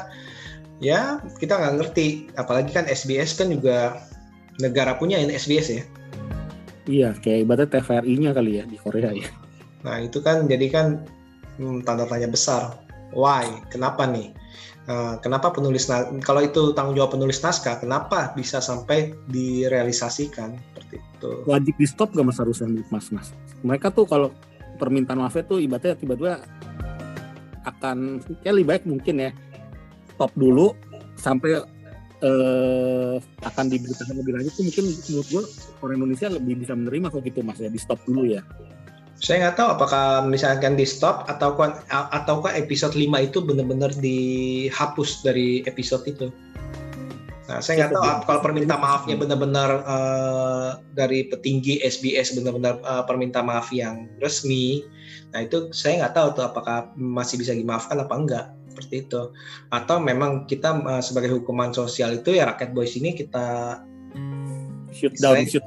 [0.81, 1.01] ya
[1.37, 2.33] kita nggak ngerti.
[2.41, 4.01] Apalagi kan SBS kan juga
[4.63, 5.85] negara punya ini SBS ya.
[6.85, 9.29] iya kayak ibaratnya TVRI-nya kali ya di Korea ya
[9.85, 10.87] Nah, itu kan jadi kan
[11.61, 12.81] hmm, tanda tanya besar.
[13.13, 13.47] Why?
[13.69, 14.33] Kenapa nih?
[14.85, 15.89] Uh, kenapa penulis
[16.21, 21.31] kalau itu tanggung jawab penulis naskah, kenapa bisa sampai direalisasikan seperti itu?
[21.49, 23.33] Wajib di stop gak mas harusnya mas mas?
[23.65, 24.29] Mereka tuh kalau
[24.77, 26.45] permintaan maafnya tuh ibaratnya tiba-tiba
[27.65, 29.31] akan ya lebih baik mungkin ya
[30.13, 30.77] stop dulu
[31.17, 31.65] sampai
[32.25, 35.43] eh, akan diberitakan lebih lanjut tuh mungkin menurut gue
[35.85, 38.41] orang Indonesia lebih bisa menerima kalau gitu mas ya di stop dulu ya.
[39.15, 41.55] Saya nggak tahu apakah misalkan di stop atau
[41.89, 46.29] ataukah episode 5 itu benar-benar dihapus dari episode itu.
[47.45, 53.45] Nah, saya nggak tahu kalau perminta maafnya benar-benar uh, dari petinggi SBS benar-benar uh, perminta
[53.45, 54.81] maaf yang resmi.
[55.37, 59.31] Nah, itu saya nggak tahu tuh apakah masih bisa dimaafkan apa enggak seperti itu.
[59.71, 63.79] Atau memang kita uh, sebagai hukuman sosial itu ya rakyat boys ini kita
[64.91, 65.63] shoot down shoot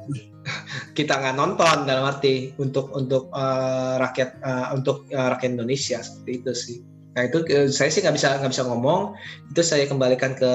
[0.98, 6.30] kita nggak nonton dalam arti untuk untuk uh, rakyat uh, untuk uh, rakyat Indonesia seperti
[6.44, 6.78] itu sih.
[7.16, 7.40] Nah itu
[7.72, 9.16] saya sih nggak bisa nggak bisa ngomong.
[9.52, 10.52] Itu saya kembalikan ke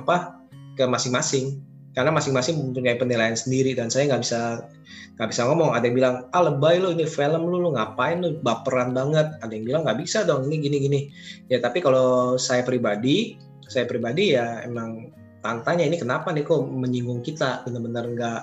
[0.00, 0.40] apa
[0.80, 1.60] ke masing-masing
[1.96, 4.68] karena masing-masing mempunyai penilaian sendiri dan saya nggak bisa
[5.16, 5.72] nggak bisa ngomong.
[5.72, 9.32] Ada yang bilang ah lebay lo ini film lu lu ngapain lu baperan banget.
[9.40, 11.00] Ada yang bilang nggak bisa dong ini gini gini.
[11.48, 15.08] Ya tapi kalau saya pribadi saya pribadi ya emang
[15.40, 18.42] tantanya ini kenapa nih kok menyinggung kita benar-benar nggak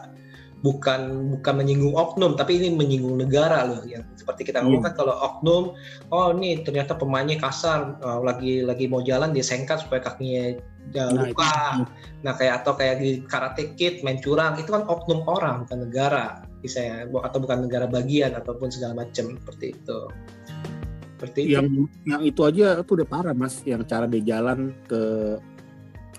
[0.63, 5.11] bukan bukan menyinggung oknum tapi ini menyinggung negara loh yang seperti kita ngomong kan kalau
[5.19, 5.75] oknum
[6.07, 10.55] oh ini ternyata pemainnya kasar uh, lagi lagi mau jalan dia sengkat supaya kakinya ya,
[10.91, 11.55] Nah, luka.
[11.79, 11.83] Itu.
[12.23, 16.43] nah kayak atau kayak di karate kid main curang itu kan oknum orang bukan negara.
[16.59, 19.99] Bisa ya atau bukan negara bagian ataupun segala macam seperti itu.
[21.17, 21.51] Seperti itu.
[21.55, 21.67] Yang
[22.03, 23.63] yang itu aja tuh udah parah mas.
[23.63, 25.03] Yang cara dia jalan ke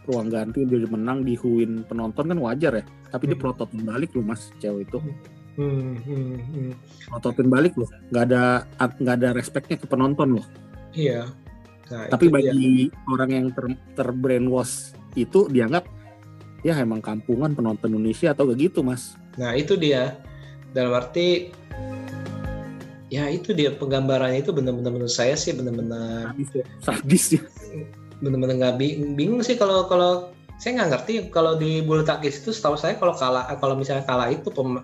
[0.05, 3.45] ruang ganti dia menang dihuin penonton kan wajar ya tapi dia Hmm.
[3.47, 4.99] prototin balik loh mas cewek itu.
[5.55, 6.73] Hmm, hmm, hmm.
[7.07, 10.47] prototin balik loh nggak ada nggak ada respectnya ke penonton loh
[10.91, 11.31] iya.
[11.95, 12.51] Nah, tapi itu dia.
[12.51, 12.73] bagi
[13.07, 15.87] orang yang ter, terbrainwash itu dianggap
[16.67, 19.15] ya emang kampungan penonton Indonesia atau gak gitu mas.
[19.39, 20.17] Nah itu dia.
[20.75, 21.55] Dalam arti
[23.13, 26.35] ya itu dia penggambarannya itu benar-benar menurut saya sih benar-benar
[26.83, 27.43] sadis ya.
[27.71, 27.87] Ya.
[28.19, 28.77] Benar-benar nggak
[29.15, 33.13] bingung sih kalau kalau saya nggak ngerti kalau di bulu tangkis itu setahu saya kalau
[33.13, 34.81] kalah kalau misalnya kalah itu pem,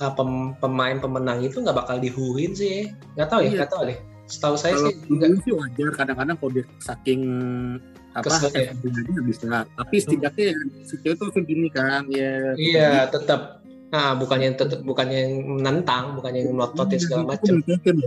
[0.00, 2.90] uh, pem- pemain pemenang itu nggak bakal dihuin sih.
[3.14, 3.58] Nggak tahu ya Iya.
[3.62, 3.98] nggak tahu deh.
[4.30, 5.30] Setahu saya kalau sih nggak.
[5.44, 7.22] Sih wajar kadang-kadang kalau dia saking
[8.10, 8.72] apa Kesel ya.
[8.74, 9.44] nggak bisa.
[9.70, 15.18] Tapi setidaknya ya, si cewek tuh segini kan ya iya tetap nah bukannya tetap bukannya
[15.18, 17.98] yang menentang bukannya yang melototin segala Itu macam.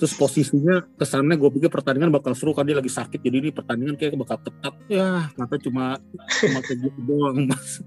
[0.00, 3.94] Terus posisinya kesannya gue pikir pertandingan bakal seru kan dia lagi sakit jadi ini pertandingan
[3.94, 5.84] kayak bakal ketat ya ternyata cuma
[6.42, 7.80] cuma kayak gitu doang mas.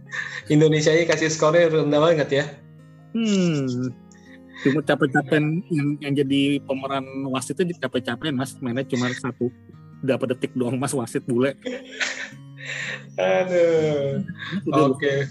[0.47, 2.45] Indonesia ini kasih skornya rendah banget ya.
[3.15, 3.91] Hmm.
[4.63, 5.39] Cuma capek-capek
[5.71, 8.55] yang, yang jadi pemeran wasit itu capek-capek mas.
[8.59, 9.51] Mainnya cuma satu
[10.03, 11.55] dapat detik doang mas wasit bule.
[13.19, 14.23] Aduh.
[14.71, 15.27] Oke.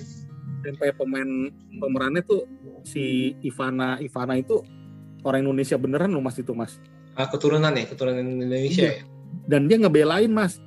[0.64, 1.28] Sampai pemain
[1.76, 2.48] pemerannya tuh
[2.84, 4.64] si Ivana Ivana itu
[5.24, 6.76] orang Indonesia beneran loh mas itu mas.
[7.16, 9.02] Ah, keturunan ya keturunan Indonesia ya.
[9.48, 10.60] Dan dia ngebelain mas.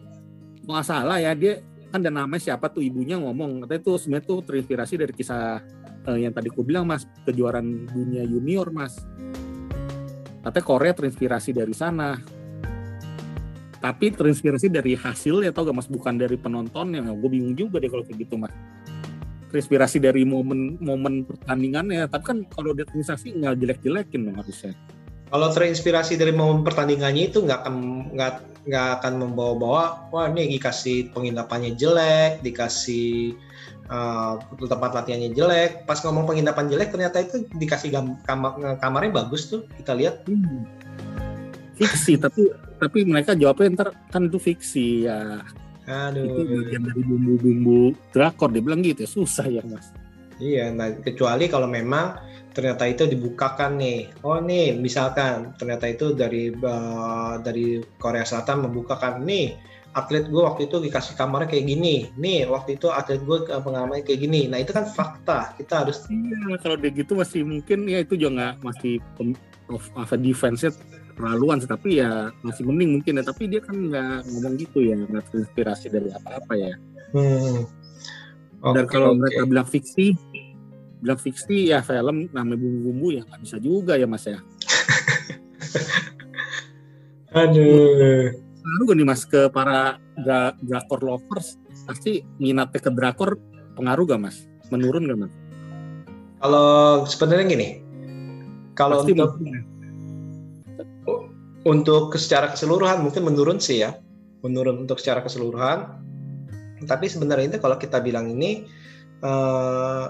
[0.67, 4.39] Nggak salah ya dia kan dan namanya siapa tuh ibunya ngomong katanya tuh sebenarnya tuh
[4.43, 5.63] terinspirasi dari kisah
[6.11, 8.99] eh, yang tadi aku bilang mas kejuaraan dunia junior mas.
[10.43, 12.17] Katanya Korea terinspirasi dari sana.
[13.77, 15.87] Tapi terinspirasi dari hasilnya tau gak mas?
[15.87, 17.05] Bukan dari penontonnya.
[17.13, 18.51] Gue bingung juga deh kalau kayak gitu mas
[19.57, 24.77] terinspirasi dari momen momen pertandingannya tapi kan kalau dia terinspirasi nggak jelek-jelekin dong harusnya
[25.27, 27.75] Kalau terinspirasi dari momen pertandingannya itu nggak akan
[28.15, 33.35] nggak nggak akan membawa-bawa wah ini dikasih penginapannya jelek, dikasih
[33.91, 35.83] uh, tempat latihannya jelek.
[35.83, 37.91] Pas ngomong penginapan jelek ternyata itu dikasih
[38.23, 40.23] kamar kamarnya bagus tuh kita lihat.
[40.31, 40.63] Hmm.
[41.77, 42.49] fiksi tapi
[42.81, 45.45] tapi mereka jawabnya ntar kan itu fiksi ya
[45.87, 46.67] itu Aduh.
[46.67, 49.95] bagian dari bumbu-bumbu drakor dia bilang gitu ya susah ya mas
[50.37, 52.13] Iya, nah kecuali kalau memang
[52.53, 54.21] ternyata itu dibukakan nih.
[54.21, 59.57] Oh nih, misalkan ternyata itu dari uh, dari Korea Selatan membukakan nih
[59.97, 62.13] atlet gue waktu itu dikasih kamarnya kayak gini.
[62.21, 64.45] Nih waktu itu atlet gue uh, pengalamannya kayak gini.
[64.45, 65.57] Nah itu kan fakta.
[65.57, 69.01] Kita harus iya kalau dia gitu masih mungkin ya itu juga nggak masih
[69.73, 70.69] of, of defense-nya
[71.17, 74.95] terlaluan sih, tapi ya masih mending mungkin ya tapi dia kan nggak ngomong gitu ya
[74.95, 76.73] nggak terinspirasi dari apa-apa ya
[77.07, 77.63] Hmm.
[78.75, 79.19] dan Oke, kalau oke.
[79.19, 80.13] mereka bilang fiksi
[80.97, 84.37] bilang fiksi ya film namanya bumbu-bumbu ya nggak bisa juga ya mas ya
[87.33, 88.31] Aduh.
[88.57, 93.39] pengaruh gak nih mas ke para dra- drakor lovers pasti minatnya ke drakor
[93.73, 94.37] pengaruh gak mas
[94.67, 95.33] menurun gak mas
[96.37, 97.67] Kalau sebenarnya gini,
[98.73, 99.41] kalau pasti untuk.
[101.67, 103.99] Untuk secara keseluruhan mungkin menurun sih ya,
[104.41, 105.99] menurun untuk secara keseluruhan.
[106.87, 108.63] Tapi sebenarnya itu kalau kita bilang ini
[109.19, 110.05] eh,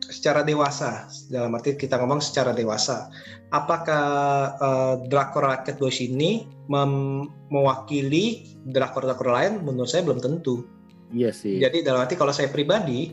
[0.00, 3.10] secara dewasa, dalam arti kita ngomong secara dewasa,
[3.50, 4.06] apakah
[4.54, 9.66] eh, drakor rakyat boys ini mem- mewakili drakor-drakor lain?
[9.66, 10.62] Menurut saya belum tentu.
[11.10, 11.58] Iya sih.
[11.58, 13.10] Jadi dalam arti kalau saya pribadi,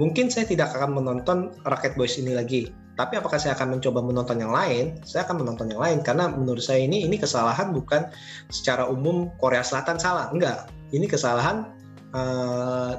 [0.00, 2.72] mungkin saya tidak akan menonton Racket Boys ini lagi.
[2.96, 4.96] Tapi apakah saya akan mencoba menonton yang lain?
[5.04, 8.08] Saya akan menonton yang lain karena menurut saya ini ini kesalahan bukan
[8.48, 10.72] secara umum Korea Selatan salah, enggak.
[10.96, 11.76] Ini kesalahan
[12.16, 12.92] eh,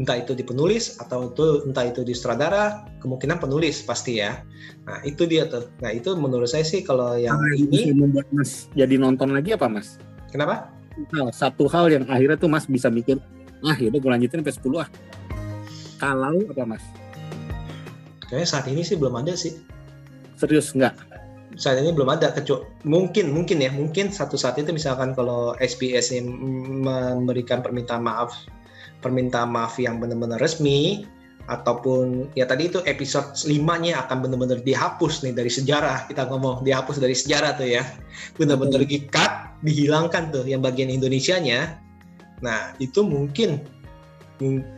[0.00, 4.40] entah itu di penulis atau itu entah itu di sutradara, kemungkinan penulis pasti ya.
[4.88, 5.68] Nah itu dia tuh.
[5.84, 7.36] Nah itu menurut saya sih kalau yang
[7.68, 10.00] bisa ini, membuat Mas jadi nonton lagi apa Mas?
[10.28, 10.72] kenapa?
[11.14, 13.22] Nah, satu hal yang akhirnya tuh Mas bisa mikir,
[13.62, 14.88] ah yaudah gue lanjutin sampai 10 ah.
[15.98, 16.84] Kalau apa Mas?
[18.28, 19.56] Kayaknya saat ini sih belum ada sih.
[20.36, 21.08] Serius nggak?
[21.58, 26.14] saat ini belum ada kecuali mungkin mungkin ya mungkin satu saat itu misalkan kalau SBS
[26.14, 26.22] ini
[26.86, 28.46] memberikan permintaan maaf
[29.02, 31.02] permintaan maaf yang benar-benar resmi
[31.50, 37.02] ataupun ya tadi itu episode 5-nya akan benar-benar dihapus nih dari sejarah kita ngomong dihapus
[37.02, 37.82] dari sejarah tuh ya
[38.38, 41.74] benar-benar di-cut dihilangkan tuh yang bagian Indonesianya
[42.38, 43.64] nah itu mungkin
[44.38, 44.77] mung- mung-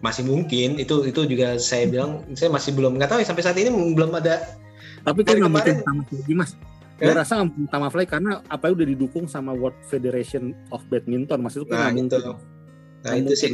[0.00, 0.80] masih mungkin.
[0.80, 4.12] Itu itu juga saya bilang saya masih belum nggak tahu ya sampai saat ini belum
[4.16, 4.58] ada
[5.04, 6.52] Tapi kan nggak mungkin maaf lagi Mas.
[6.98, 7.06] Eh?
[7.06, 11.38] Gue rasa nggak minta maaf lagi karena apa udah didukung sama World Federation of Badminton
[11.40, 11.54] Mas.
[11.54, 12.18] Itu kan Nah, itu.
[12.18, 13.52] Nah Nggak itu sih.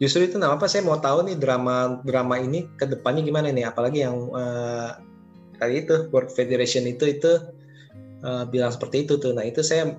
[0.00, 3.68] justru itu kenapa saya mau tahu nih drama drama ini ke depannya gimana nih?
[3.68, 4.90] Apalagi yang eh,
[5.60, 7.32] tadi itu World Federation itu itu
[8.24, 9.36] eh, bilang seperti itu tuh.
[9.36, 9.92] Nah itu saya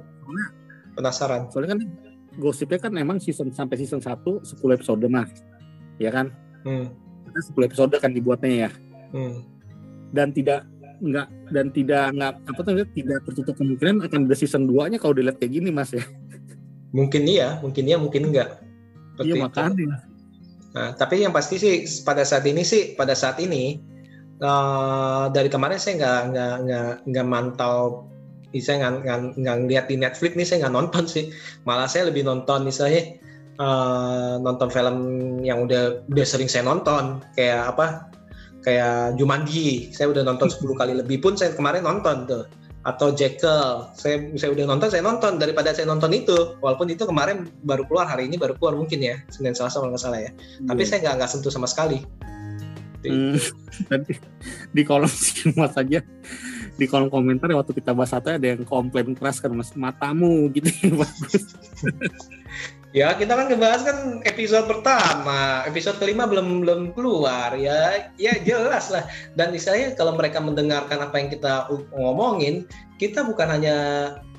[0.97, 1.47] penasaran.
[1.53, 1.79] Soalnya kan
[2.39, 5.29] gosipnya kan emang season sampai season 1 10 episode Mas.
[5.99, 6.31] Ya kan?
[6.63, 6.87] hmm,
[7.29, 8.71] Kan 10 episode kan dibuatnya ya.
[9.11, 9.43] hmm.
[10.09, 10.65] Dan tidak
[10.99, 15.39] nggak dan tidak nggak apa tuh tidak tertutup kemungkinan akan ada season 2-nya kalau dilihat
[15.39, 16.03] kayak gini Mas ya.
[16.91, 18.59] mungkin iya mungkin iya mungkin enggak
[19.15, 19.43] Seperti Iya itu.
[19.45, 19.97] makanya.
[20.69, 23.79] Nah, tapi yang pasti sih pada saat ini sih pada saat ini
[24.39, 28.07] eh, dari kemarin saya nggak nggak nggak nggak mantau
[28.57, 31.29] saya nggak nggak nggak lihat di Netflix nih saya nggak nonton sih.
[31.69, 33.21] Malah saya lebih nonton misalnya
[33.61, 34.97] eh, nonton film
[35.45, 37.21] yang udah udah sering saya nonton.
[37.37, 38.09] Kayak apa?
[38.65, 39.93] Kayak Jumanji.
[39.93, 42.43] Saya udah nonton 10 kali lebih pun saya kemarin nonton tuh.
[42.87, 45.37] Atau Jekyll saya saya udah nonton saya nonton.
[45.37, 49.21] Daripada saya nonton itu walaupun itu kemarin baru keluar hari ini baru keluar mungkin ya.
[49.29, 50.31] Senin Selasa kalau nggak salah ya.
[50.65, 52.01] Tapi saya nggak nggak sentuh sama sekali.
[52.99, 53.39] Hmm,
[54.75, 56.03] di kolom semua saja
[56.79, 60.47] di kolom komentar ya waktu kita bahas satu ada yang komplain keras kan mas matamu
[60.55, 60.71] gitu
[61.03, 61.43] bagus
[62.89, 65.61] ya kita kan ngebahas kan episode pertama.
[65.69, 67.53] Episode kelima belum belum keluar.
[67.53, 69.05] Ya ya jelas lah.
[69.37, 72.65] Dan istilahnya kalau mereka mendengarkan apa yang kita ngomongin
[72.99, 73.77] kita bukan hanya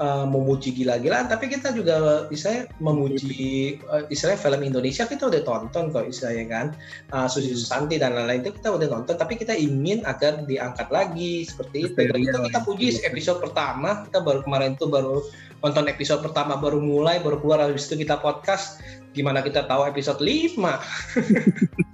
[0.04, 5.88] uh, memuji gila-gilaan tapi kita juga istilahnya memuji uh, istilahnya film Indonesia kita udah tonton
[5.88, 6.66] kok istilahnya kan.
[7.08, 11.48] Uh, Susi Susanti dan lain-lain itu kita udah nonton tapi kita ingin agar diangkat lagi
[11.48, 11.96] seperti itu.
[11.96, 14.04] Dan itu kita puji episode pertama.
[14.04, 15.24] Kita baru kemarin itu baru
[15.60, 18.80] nonton episode pertama baru mulai baru keluar habis itu kita podcast
[19.12, 20.56] gimana kita tahu episode 5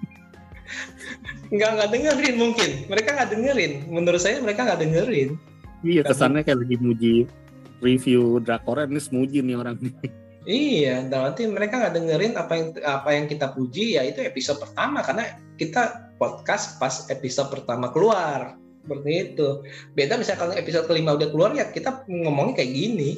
[1.47, 2.71] nggak nggak dengerin mungkin.
[2.91, 3.73] Mereka nggak dengerin.
[3.87, 5.39] Menurut saya mereka nggak dengerin.
[5.87, 7.15] Iya kesannya kayak lagi muji
[7.85, 9.77] review drakor ini semuji nih orang
[10.47, 14.63] Iya, dan nanti mereka nggak dengerin apa yang apa yang kita puji ya itu episode
[14.63, 15.03] pertama.
[15.03, 18.55] Karena kita podcast pas episode pertama keluar
[18.87, 19.49] seperti itu.
[19.99, 23.11] Beda misalnya kalau episode kelima udah keluar ya kita ngomongnya kayak gini.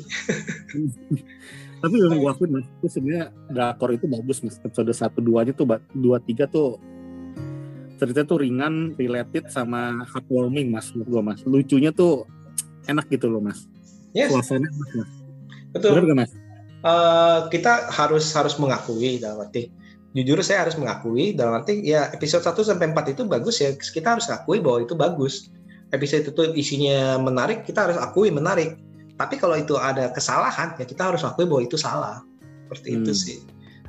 [1.84, 4.56] tapi memang gua akuin mas itu sebenarnya drakor itu bagus mas.
[4.64, 6.80] Episode satu duanya tuh dua tiga tuh
[8.00, 11.44] cerita tuh ringan related sama heartwarming mas menurut gua mas.
[11.44, 12.24] Lucunya tuh
[12.88, 13.68] enak gitu loh mas.
[14.16, 15.10] Yes, suasana enak mas.
[15.68, 16.00] Betul.
[16.00, 16.32] bener gak mas?
[16.78, 19.68] Eh, kita harus harus mengakui dalam arti
[20.14, 24.18] jujur saya harus mengakui dalam arti ya episode 1 sampai 4 itu bagus ya kita
[24.18, 25.52] harus akui bahwa itu bagus
[25.92, 28.76] episode itu isinya menarik kita harus akui menarik.
[29.18, 32.22] Tapi kalau itu ada kesalahan ya kita harus akui bahwa itu salah.
[32.68, 33.22] Seperti itu Hmm.
[33.24, 33.38] sih.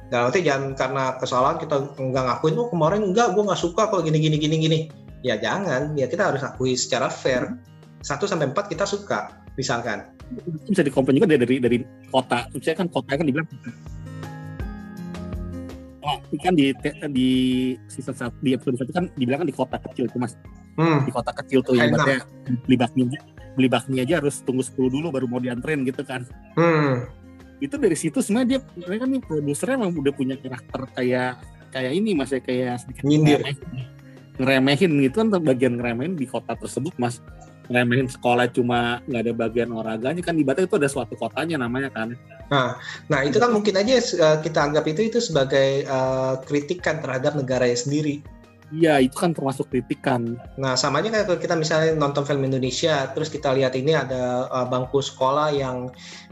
[0.09, 4.01] Dalam arti jangan karena kesalahan kita nggak ngakuin oh kemarin enggak gue nggak suka kalau
[4.01, 4.79] gini gini gini gini.
[5.21, 7.59] Ya jangan ya kita harus akui secara fair.
[7.99, 10.07] 1 sampai 4 kita suka misalkan.
[10.33, 11.77] Itu bisa dikomplain juga dari dari, dari
[12.09, 12.47] kota.
[12.55, 13.47] Misalnya kan kota kan dibilang
[15.99, 16.73] Oh, kan di
[17.13, 17.29] di
[17.85, 20.33] season satu di episode satu kan dibilang kan di kota kecil itu mas
[20.79, 20.99] hmm.
[21.03, 22.23] di kota kecil tuh ibaratnya
[22.63, 23.01] beli bakmi
[23.59, 26.23] beli bakmi aja harus tunggu 10 dulu baru mau dianterin gitu kan
[26.55, 27.03] Hmm.
[27.59, 31.31] itu dari situ sebenarnya dia mereka nih produsernya emang udah punya karakter kayak
[31.75, 33.43] kayak ini mas ya kayak sedikit Nyindir.
[34.39, 37.19] ngeremehin, gitu kan bagian ngeremehin di kota tersebut mas
[37.67, 42.15] ngeremehin sekolah cuma nggak ada bagian olahraganya kan ibaratnya itu ada suatu kotanya namanya kan
[43.13, 47.77] Nah, itu kan mungkin aja uh, kita anggap itu itu sebagai uh, kritikan terhadap negaranya
[47.77, 48.25] sendiri.
[48.73, 53.31] Iya itu kan termasuk kritikan Nah, sama aja kayak kita misalnya nonton film Indonesia, terus
[53.31, 55.89] kita lihat ini ada uh, bangku sekolah yang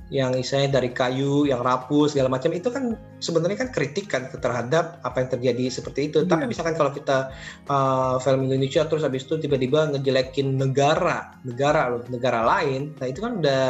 [0.08, 5.20] yang istilahnya dari kayu, yang rapuh segala macam itu kan sebenarnya kan kritikan terhadap apa
[5.20, 6.24] yang terjadi seperti itu.
[6.24, 6.32] Iya.
[6.32, 7.32] Tapi misalkan kalau kita
[7.68, 13.20] uh, film Indonesia terus habis itu tiba-tiba ngejelekin negara, negara loh, negara lain, nah itu
[13.20, 13.64] kan udah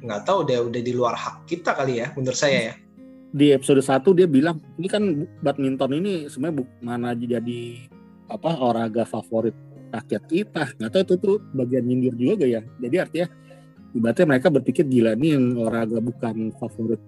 [0.00, 2.74] nggak tahu udah udah di luar hak kita kali ya, menurut saya ya.
[3.30, 5.02] Di episode 1 dia bilang ini kan
[5.42, 7.78] badminton ini sebenarnya mana jadi
[8.30, 9.54] apa olahraga favorit
[9.90, 10.62] rakyat kita.
[10.78, 12.62] Nggak tahu itu tuh bagian nyindir juga ya?
[12.78, 13.26] Jadi artinya
[13.94, 17.02] ibaratnya mereka berpikir gila nih yang olahraga bukan favorit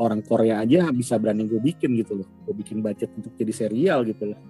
[0.00, 2.28] orang Korea aja bisa berani gue bikin gitu loh.
[2.48, 4.40] Gue bikin budget untuk jadi serial gitu loh.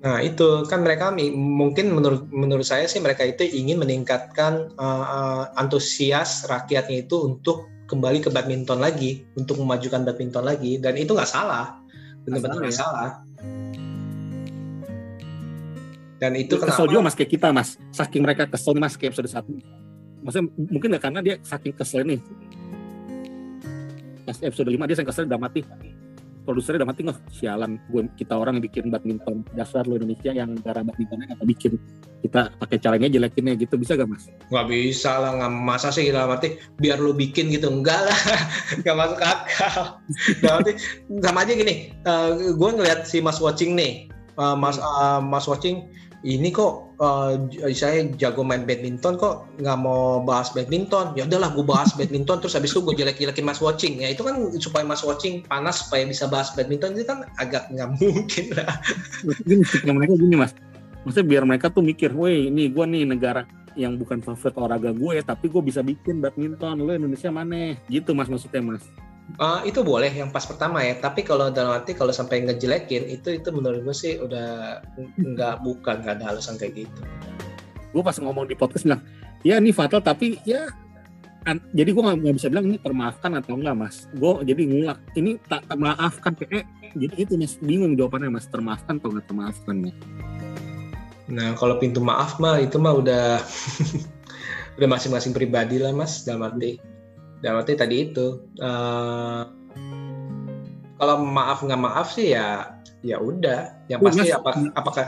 [0.00, 5.44] Nah itu kan mereka mungkin menurut menurut saya sih mereka itu ingin meningkatkan uh, uh,
[5.60, 11.26] antusias rakyatnya itu untuk kembali ke badminton lagi, untuk memajukan badminton lagi dan itu nggak
[11.26, 11.82] salah,
[12.22, 13.26] benar-benar nggak salah.
[16.20, 16.92] Dan itu kesel kenapa?
[16.92, 17.80] juga mas kayak kita mas.
[17.90, 19.56] Saking mereka kesel mas kayak episode satu.
[20.20, 22.20] Maksudnya mungkin nggak karena dia saking kesel nih.
[24.28, 25.64] Pas episode 5 dia saking kesel udah mati
[26.42, 27.18] produsernya udah mati nggak?
[27.32, 27.78] Sialan.
[27.88, 31.72] Gue kita orang yang bikin badminton dasar lo Indonesia yang negara badmintonnya kata bikin.
[32.20, 33.80] Kita pakai caranya jelekinnya gitu.
[33.80, 34.28] Bisa gak mas?
[34.52, 38.20] Nggak bisa lah nggak masa sih dalam arti biar lu bikin gitu enggak lah.
[38.80, 39.80] Nggak masuk akal.
[40.42, 40.72] Dalam arti
[41.20, 41.74] sama aja gini.
[42.56, 44.08] Gue ngeliat si Mas Watching nih.
[44.40, 45.84] Uh, Mas uh, Mas Watching
[46.20, 47.32] ini kok uh,
[47.72, 51.16] saya jago main badminton kok nggak mau bahas badminton.
[51.16, 54.04] Ya udahlah gue bahas badminton terus habis itu gue jelek-jelekin Mas Watching.
[54.04, 57.88] Ya itu kan supaya Mas Watching panas supaya bisa bahas badminton itu kan agak nggak
[58.00, 58.68] mungkin lah.
[59.48, 60.52] Musiknya mereka gini mas.
[61.08, 63.48] Maksudnya biar mereka tuh mikir woi ini gue nih negara
[63.78, 66.84] yang bukan favorit olahraga gue tapi gue bisa bikin badminton.
[66.84, 67.80] Lo Indonesia mana?
[67.88, 68.84] Gitu mas maksudnya mas
[69.36, 73.38] Uh, itu boleh yang pas pertama ya, tapi kalau dalam arti kalau sampai ngejelekin itu
[73.38, 74.80] itu menurut gue sih udah
[75.20, 77.00] nggak bukan nggak ada alasan kayak gitu.
[77.90, 79.02] gue pas ngomong di podcast bilang
[79.42, 80.70] ya ini fatal tapi ya
[81.48, 84.06] an- jadi gue nggak bisa bilang ini termaafkan atau enggak mas?
[84.14, 89.08] Gue jadi ngulak ini tak termaafkan kayak jadi itu mas bingung jawabannya mas termaafkan atau
[89.14, 89.94] nggak termaafkan ya
[91.30, 93.38] Nah kalau pintu maaf mah itu mah udah
[94.76, 96.82] udah masing-masing pribadi lah mas dalam arti
[97.40, 99.42] dalam arti tadi itu uh,
[101.00, 103.72] kalau maaf nggak maaf sih ya ya udah.
[103.88, 104.36] Yang Oh, pasti Mas.
[104.36, 105.06] apa, apakah?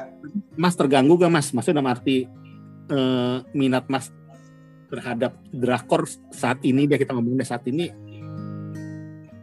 [0.57, 1.53] Mas terganggu gak mas?
[1.53, 2.25] Maksudnya dalam arti
[2.89, 4.09] eh, minat mas
[4.89, 7.93] terhadap drakor saat ini dia kita ngomongin saat ini?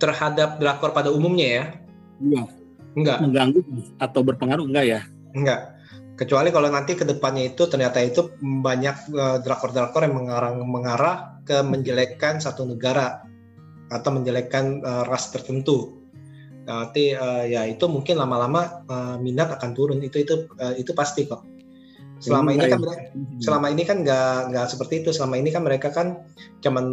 [0.01, 1.63] Terhadap drakor pada umumnya ya?
[2.19, 2.43] Iya.
[2.97, 3.61] Enggak mengganggu
[4.01, 4.65] atau berpengaruh?
[4.65, 5.01] Enggak ya?
[5.37, 5.77] Enggak.
[6.19, 11.15] Kecuali kalau nanti ke depannya itu ternyata itu banyak eh, drakor-drakor yang mengarah mengarah
[11.47, 13.23] ke menjelekkan satu negara
[13.87, 16.03] atau menjelekkan eh, ras tertentu.
[16.67, 21.23] Nanti eh, ya itu mungkin lama-lama eh, minat akan turun itu itu eh, itu pasti
[21.23, 21.47] kok.
[22.19, 25.15] Selama ini kan mereka- selama ini kan nggak nggak seperti itu.
[25.15, 26.27] Selama ini kan mereka kan
[26.59, 26.85] cuman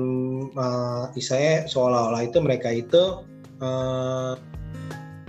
[1.18, 3.26] istilahnya seolah-olah itu mereka itu
[3.58, 4.32] eh,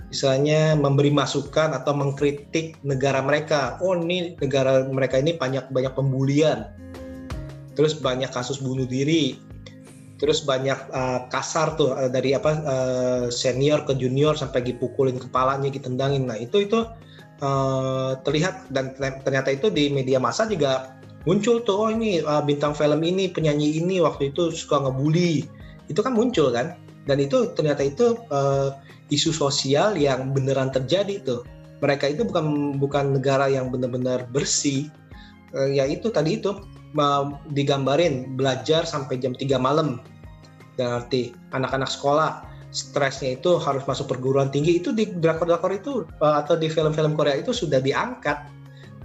[0.08, 3.76] misalnya memberi masukan atau mengkritik negara mereka.
[3.84, 6.72] Oh ini negara mereka ini banyak banyak pembulian,
[7.76, 9.36] terus banyak kasus bunuh diri,
[10.16, 15.68] terus banyak uh, kasar tuh uh, dari apa uh, senior ke junior sampai dipukulin kepalanya,
[15.68, 16.24] ditendangin.
[16.24, 16.88] Nah itu itu
[17.44, 20.96] uh, terlihat dan ternyata itu di media massa juga
[21.28, 21.76] muncul tuh.
[21.76, 25.44] Oh ini uh, bintang film ini penyanyi ini waktu itu suka ngebully.
[25.92, 26.80] Itu kan muncul kan.
[27.08, 28.76] Dan itu ternyata itu uh,
[29.08, 31.40] isu sosial yang beneran terjadi tuh.
[31.78, 34.90] Mereka itu bukan bukan negara yang benar-benar bersih.
[35.54, 36.58] Eh, ya itu tadi itu
[37.52, 40.02] digambarin belajar sampai jam 3 malam.
[40.78, 46.34] Dan arti anak-anak sekolah stresnya itu harus masuk perguruan tinggi itu di drakor-drakor itu eh,
[46.44, 48.44] atau di film-film Korea itu sudah diangkat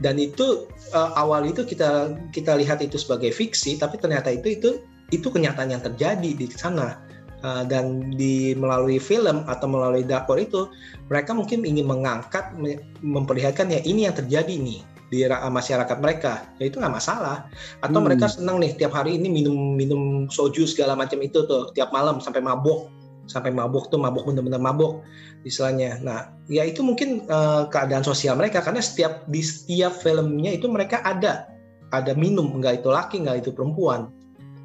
[0.04, 4.70] dan itu eh, awal itu kita kita lihat itu sebagai fiksi tapi ternyata itu itu
[5.16, 7.00] itu kenyataan yang terjadi di sana
[7.44, 10.72] Uh, dan di melalui film atau melalui drakor itu
[11.12, 14.80] mereka mungkin ingin mengangkat me- memperlihatkan ya ini yang terjadi nih
[15.12, 16.48] di ra- masyarakat mereka.
[16.64, 17.52] Ya itu nggak masalah.
[17.84, 18.08] Atau Hmm.
[18.08, 22.24] mereka senang nih tiap hari ini minum minum soju segala macam itu tuh tiap malam
[22.24, 22.88] sampai mabuk.
[23.28, 25.04] Sampai mabuk tuh mabuk bener-bener mabuk
[25.44, 26.00] istilahnya.
[26.00, 31.04] Nah ya itu mungkin uh, keadaan sosial mereka karena setiap di setiap filmnya itu mereka
[31.04, 31.52] ada
[31.92, 34.08] ada minum nggak itu laki nggak itu perempuan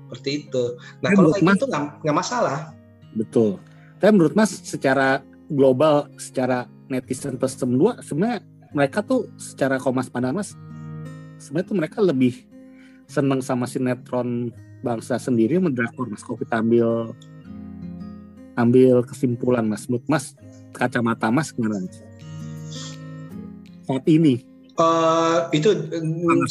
[0.09, 0.65] seperti itu.
[1.05, 2.59] Nah kalau kayak Mas- gitu nggak masalah.
[3.13, 3.61] Betul.
[4.01, 5.21] Tapi menurut mas secara
[5.53, 8.41] global secara netizen plus semua sebenarnya
[8.73, 10.57] mereka tuh secara komas pandang mas
[11.37, 12.47] sebenarnya tuh mereka lebih
[13.11, 16.25] seneng sama sinetron bangsa sendiri sama drakor mas.
[16.25, 17.13] Kalau kita ambil
[18.57, 19.85] ambil kesimpulan mas.
[19.93, 20.33] Menurut mas
[20.73, 21.85] kacamata mas gimana
[23.89, 24.45] saat ini
[24.79, 26.47] Eh, itu mm,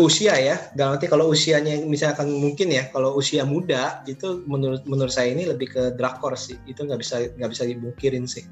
[0.00, 0.56] usia ya.
[0.72, 5.44] Dalam arti kalau usianya misalkan mungkin ya, kalau usia muda itu menurut menurut saya ini
[5.44, 6.56] lebih ke drakor sih.
[6.64, 8.48] Itu nggak bisa nggak bisa dimungkirin sih.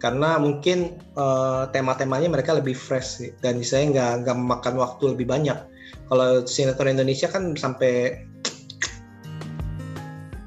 [0.00, 5.28] Karena mungkin eh, tema-temanya mereka lebih fresh sih dan saya nggak nggak memakan waktu lebih
[5.28, 5.60] banyak.
[6.08, 8.24] Kalau sinetron Indonesia kan sampai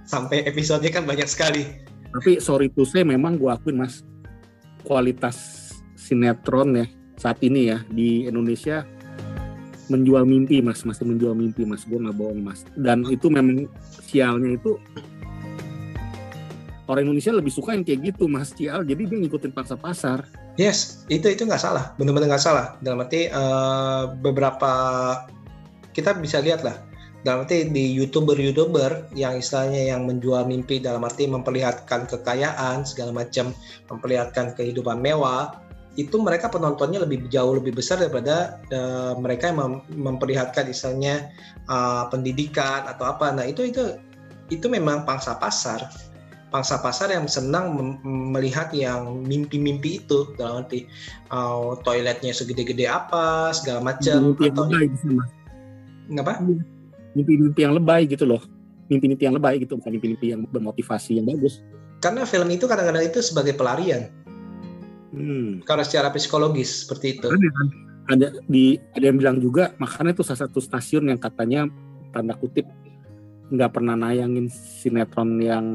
[0.09, 1.65] sampai episodenya kan banyak sekali.
[2.13, 4.05] tapi sorry to say memang gua akuin mas
[4.85, 6.85] kualitas sinetron ya
[7.23, 8.83] saat ini ya di Indonesia
[9.87, 10.83] menjual mimpi mas.
[10.83, 11.87] Masih menjual mimpi mas.
[11.87, 12.67] Gue nggak bohong mas.
[12.75, 13.71] Dan itu memang
[14.03, 14.75] sialnya itu
[16.91, 18.51] orang Indonesia lebih suka yang kayak gitu mas.
[18.51, 20.27] Sial jadi dia ngikutin pangsa pasar.
[20.59, 22.77] Yes, itu itu nggak salah, benar-benar nggak salah.
[22.83, 24.73] Dalam arti eh, beberapa
[25.95, 26.77] kita bisa lihat lah.
[27.23, 33.55] Dalam arti di youtuber-youtuber yang istilahnya yang menjual mimpi dalam arti memperlihatkan kekayaan segala macam,
[33.87, 35.63] memperlihatkan kehidupan mewah,
[35.93, 41.29] itu mereka penontonnya lebih jauh lebih besar daripada eh, mereka yang mem- memperlihatkan istilahnya
[41.69, 43.29] eh, pendidikan atau apa.
[43.33, 43.97] Nah itu itu
[44.49, 45.89] itu memang pangsa pasar.
[46.53, 50.37] Pangsa pasar yang senang melihat yang mimpi-mimpi itu.
[50.37, 50.85] Dalam arti
[51.33, 55.29] uh, toiletnya segede-gede apa segala macam mimpi yang atau lebay gitu mas.
[56.13, 56.33] Apa
[57.17, 58.41] mimpi-mimpi yang lebay gitu loh.
[58.85, 61.65] Mimpi-mimpi yang lebay gitu bukan mimpi-mimpi yang bermotivasi yang bagus.
[62.05, 64.13] Karena film itu kadang-kadang itu sebagai pelarian
[65.13, 65.63] hmm.
[65.63, 67.29] kalau secara psikologis seperti itu.
[67.29, 67.49] Ada
[68.03, 71.71] ada di ada yang bilang juga makanya itu salah satu stasiun yang katanya
[72.11, 72.67] tanda kutip
[73.47, 75.65] nggak pernah nayangin sinetron yang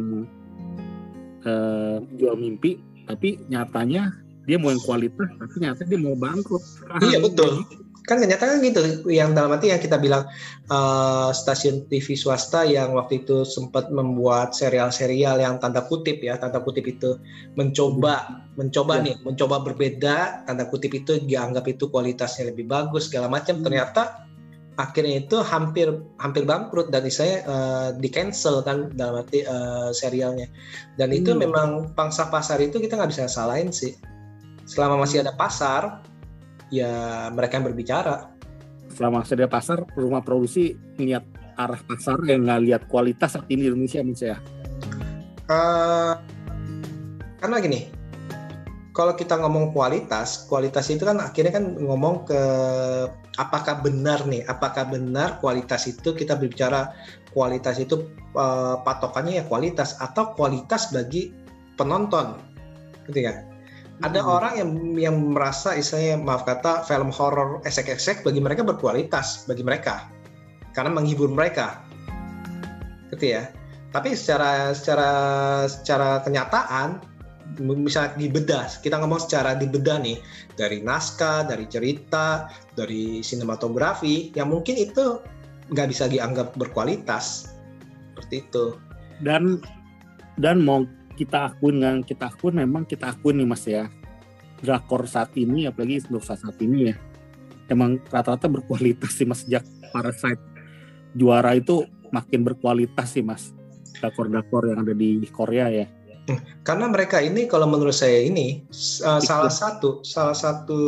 [1.46, 2.76] eh, jual mimpi
[3.08, 4.12] tapi nyatanya
[4.44, 6.64] dia mau yang kualitas tapi nyata dia mau bangkrut.
[7.00, 7.64] Iya betul
[8.08, 10.24] kan kenyataan gitu yang dalam arti yang kita bilang
[10.72, 16.64] uh, stasiun TV swasta yang waktu itu sempat membuat serial-serial yang tanda kutip ya tanda
[16.64, 17.20] kutip itu
[17.54, 19.12] mencoba mencoba Ya.
[19.12, 23.60] nih mencoba berbeda tanda kutip itu dianggap itu kualitasnya lebih bagus segala macam.
[23.60, 24.24] Ternyata
[24.78, 25.90] akhirnya itu hampir
[26.22, 30.48] hampir bangkrut dan saya uh, di cancel kan dalam arti uh, serialnya.
[30.96, 31.44] Dan itu Hmm.
[31.44, 33.94] memang pangsa pasar itu kita nggak bisa salahin sih.
[34.66, 36.02] Selama masih ada pasar
[36.68, 38.34] ya mereka yang berbicara.
[38.88, 41.22] selama sedia pasar rumah produksi lihat
[41.54, 44.38] arah pasar yang nggak lihat kualitas saat ini di Indonesia menurut saya
[45.48, 46.14] Eh,
[47.40, 47.88] karena gini,
[48.92, 52.40] kalau kita ngomong kualitas, kualitas itu kan akhirnya kan ngomong ke
[53.40, 56.92] apakah benar nih, apakah benar kualitas itu kita berbicara
[57.32, 61.32] kualitas itu eh, patokannya ya kualitas atau kualitas bagi
[61.80, 62.36] penonton,
[63.08, 63.47] gitu kan?
[63.98, 64.30] Ada Hmm.
[64.30, 70.06] orang yang yang merasa istilahnya maaf kata film horor esek-esek bagi mereka berkualitas bagi mereka
[70.70, 71.82] karena menghibur mereka,
[73.10, 73.50] gitu ya.
[73.90, 75.10] Tapi secara secara
[75.66, 77.02] secara kenyataan
[77.58, 80.20] misalnya dibedah, kita ngomong secara dibedah nih
[80.54, 85.18] dari naskah, dari cerita, dari sinematografi, yang mungkin itu
[85.74, 87.50] nggak bisa dianggap berkualitas
[88.14, 88.78] seperti itu.
[89.26, 89.58] dan
[90.38, 90.86] dan mau
[91.18, 91.96] kita akuin kan.
[92.06, 93.90] Kita akuin memang kita akuin nih mas ya.
[94.62, 96.94] Drakor saat ini apalagi untuk saat saat ini ya.
[97.66, 100.40] Emang rata-rata berkualitas sih mas sejak Parasite
[101.18, 101.82] juara itu
[102.14, 103.50] makin berkualitas sih mas.
[103.98, 105.86] Drakor-drakor yang ada di Korea ya.
[106.60, 108.60] Karena mereka ini kalau menurut saya ini
[109.00, 110.80] uh, salah satu salah satu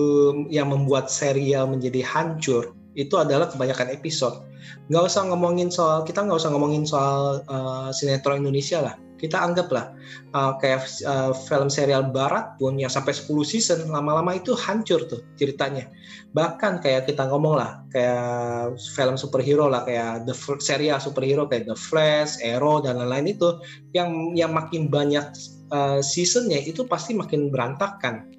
[0.52, 4.44] yang membuat serial menjadi hancur itu adalah kebanyakan episode.
[4.92, 8.94] Nggak usah ngomongin soal kita nggak usah ngomongin soal uh, sinetron Indonesia lah.
[9.20, 9.92] Kita anggaplah
[10.32, 15.20] uh, kayak uh, film serial Barat pun yang sampai 10 season lama-lama itu hancur tuh
[15.36, 15.92] ceritanya.
[16.32, 20.32] Bahkan kayak kita ngomong lah kayak film superhero lah kayak the
[20.64, 23.60] serial superhero kayak The Flash, Arrow dan lain-lain itu
[23.92, 25.28] yang yang makin banyak
[25.68, 28.32] uh, seasonnya itu pasti makin berantakan.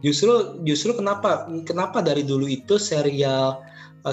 [0.00, 3.60] Justru justru kenapa kenapa dari dulu itu serial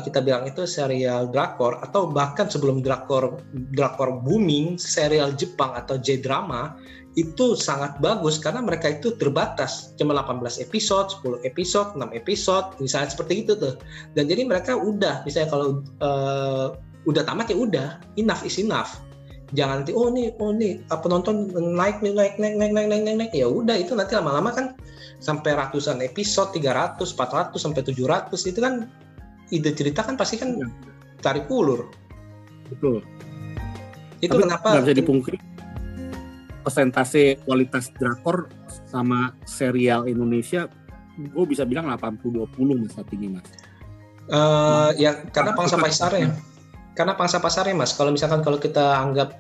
[0.02, 3.44] kita bilang itu serial drakor atau bahkan sebelum drakor
[3.78, 6.74] drakor booming serial Jepang atau J drama
[7.14, 13.14] itu sangat bagus karena mereka itu terbatas cuma 18 episode, 10 episode, 6 episode misalnya
[13.14, 13.78] seperti itu tuh.
[14.18, 16.74] Dan jadi mereka udah misalnya kalau uh,
[17.06, 17.88] udah tamat ya udah
[18.18, 18.98] enough is enough
[19.54, 23.04] jangan nanti oh nih oh nih uh, penonton naik nih naik naik naik naik naik
[23.06, 23.32] naik, naik.
[23.38, 24.66] ya udah itu nanti lama-lama kan
[25.22, 28.90] sampai ratusan episode 300 400 sampai 700 itu kan
[29.54, 30.58] ide cerita kan pasti kan
[31.22, 31.94] tarik ulur.
[32.74, 33.06] Betul.
[34.18, 35.38] Itu Tapi kenapa nggak bisa dipungkiri
[36.64, 38.48] persentase kualitas drakor
[38.88, 40.72] sama serial Indonesia
[41.14, 43.46] gue bisa bilang 80-20 mas saat ini mas.
[44.32, 46.34] Eh, ya karena pangsa pasarnya.
[46.98, 47.94] Karena pangsa pasarnya mas.
[47.94, 49.38] Kalau misalkan kalau kita anggap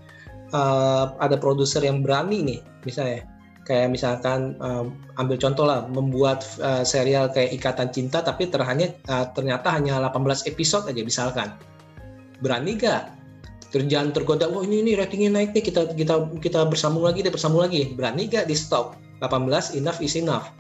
[0.53, 3.25] eh, ada produser yang berani nih, misalnya
[3.63, 4.85] kayak misalkan eh,
[5.19, 10.47] ambil contoh lah, membuat eh, serial kayak Ikatan Cinta, tapi terhanya eh, ternyata hanya 18
[10.51, 11.49] episode aja misalkan.
[12.43, 13.15] Berani gak?
[13.71, 17.33] Terus jangan tergoda, wah ini ini ratingnya naik nih, kita kita kita bersambung lagi deh,
[17.33, 17.95] bersambung lagi.
[17.95, 18.99] Berani gak di stop?
[19.23, 20.51] 18 enough is enough.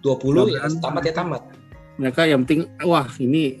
[0.00, 1.42] 20 ya tamat ya tamat.
[2.00, 3.60] mereka yang penting wah ini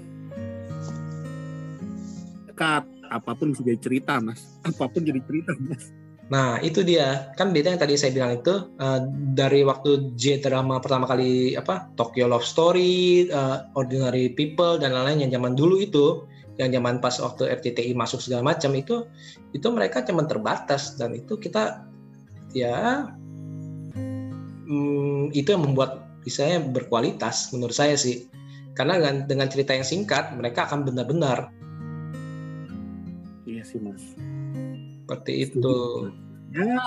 [2.56, 5.92] cut apa pun jadi cerita mas apa pun jadi cerita mas
[6.30, 7.34] Nah, itu dia.
[7.34, 9.00] Kan beda yang tadi saya bilang itu eh,
[9.34, 15.26] dari waktu J drama pertama kali apa Tokyo Love Story, eh, Ordinary People dan lain-lain
[15.26, 16.22] yang zaman dulu itu,
[16.62, 19.10] yang zaman pas waktu RCTI masuk segala macam itu
[19.50, 21.82] itu mereka cuman terbatas dan itu kita
[22.54, 23.10] ya
[24.70, 28.30] hmm, itu yang membuat misalnya berkualitas menurut saya sih.
[28.78, 31.50] Karena dengan, dengan cerita yang singkat mereka akan benar-benar
[33.50, 34.14] iya sih mas
[35.10, 36.06] seperti itu.
[36.54, 36.78] ya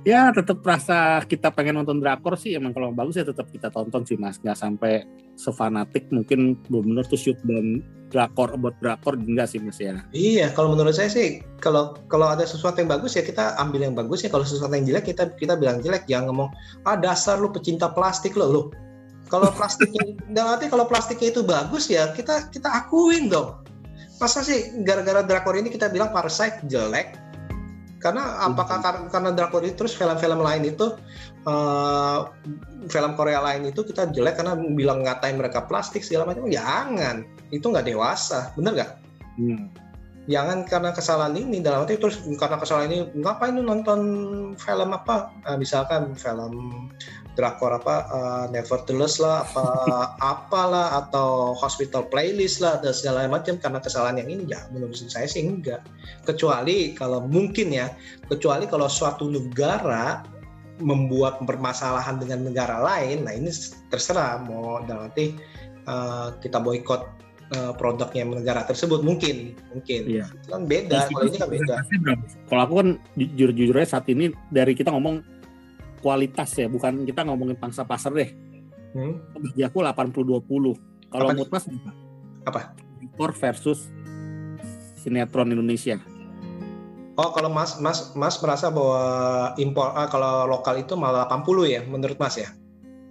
[0.00, 4.08] ya tetap rasa kita pengen nonton drakor sih emang kalau bagus ya tetap kita tonton
[4.08, 5.04] sih mas nggak sampai
[5.36, 10.72] sefanatik mungkin benar-benar tuh shoot dan drakor buat drakor enggak sih mas ya Iya, kalau
[10.72, 14.32] menurut saya sih kalau kalau ada sesuatu yang bagus ya kita ambil yang bagus ya.
[14.32, 16.08] Kalau sesuatu yang jelek kita kita bilang jelek.
[16.08, 16.48] Jangan ngomong
[16.88, 18.62] ah dasar lu pecinta plastik lo lu.
[19.28, 23.60] Kalau plastiknya, dan nanti kalau plastiknya itu bagus ya kita kita akuin dong.
[24.20, 27.16] Masa sih gara-gara drakor ini kita bilang Parasite jelek?
[28.00, 30.92] Karena apakah kar- karena drakor itu terus film-film lain itu
[31.48, 32.18] eh,
[32.88, 36.48] film Korea lain itu kita jelek karena bilang ngatain mereka plastik segala macam?
[36.48, 38.92] Jangan, itu nggak dewasa, bener nggak?
[39.40, 39.64] hmm.
[40.28, 44.00] jangan karena kesalahan ini dalam arti terus karena kesalahan ini ngapain lu nonton
[44.60, 46.86] film apa Eh, misalkan film
[47.38, 49.64] drakor apa eh, Nevertheless lah apa
[50.34, 55.26] apalah atau Hospital Playlist lah dan segala macam karena kesalahan yang ini ya menurut saya
[55.30, 55.82] sih enggak.
[56.26, 57.92] Kecuali kalau mungkin ya
[58.26, 60.26] kecuali kalau suatu negara
[60.80, 63.52] membuat permasalahan dengan negara lain nah ini
[63.92, 65.36] terserah mau dalam arti
[65.86, 67.02] eh, kita boykot
[67.54, 70.02] eh, produknya negara tersebut mungkin mungkin.
[70.18, 70.26] Iya.
[70.50, 71.74] Kan beda kalau ini kan beda.
[72.50, 75.39] Kalau aku kan jujur jujurnya saat ini dari kita ngomong
[76.00, 78.32] kualitas ya, bukan kita ngomongin pangsa pasar deh.
[78.92, 79.20] Hmm?
[79.36, 80.42] Bagi aku 80-20.
[81.08, 81.64] Kalau menurut Mas?
[82.42, 82.72] Apa?
[82.98, 83.86] Impor versus
[84.96, 85.96] sinetron Indonesia.
[87.16, 89.02] oh kalau mas mas mas merasa bahwa
[89.60, 92.48] impor ah, kalau lokal itu malah 80 ya menurut mas ya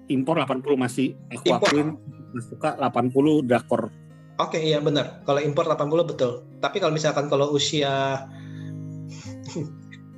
[0.10, 1.70] Impor 80 masih aku Impor.
[1.70, 1.88] akuin
[2.34, 3.94] Mas suka 80 drakor.
[4.38, 8.26] oke iya benar kalau impor 80 betul tapi kalau misalkan kalau usia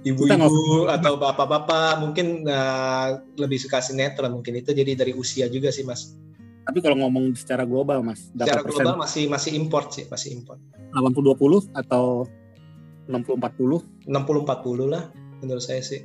[0.01, 5.85] ibu-ibu atau bapak-bapak mungkin eh, lebih suka sinetron mungkin itu jadi dari usia juga sih
[5.85, 6.17] mas
[6.61, 8.85] Tapi kalau ngomong secara global Mas, secara persen?
[8.85, 10.61] global masih masih import sih masih import
[10.93, 12.29] 80-20 atau
[13.09, 14.07] 60-40?
[14.07, 15.09] 60-40 lah
[15.41, 16.01] menurut saya sih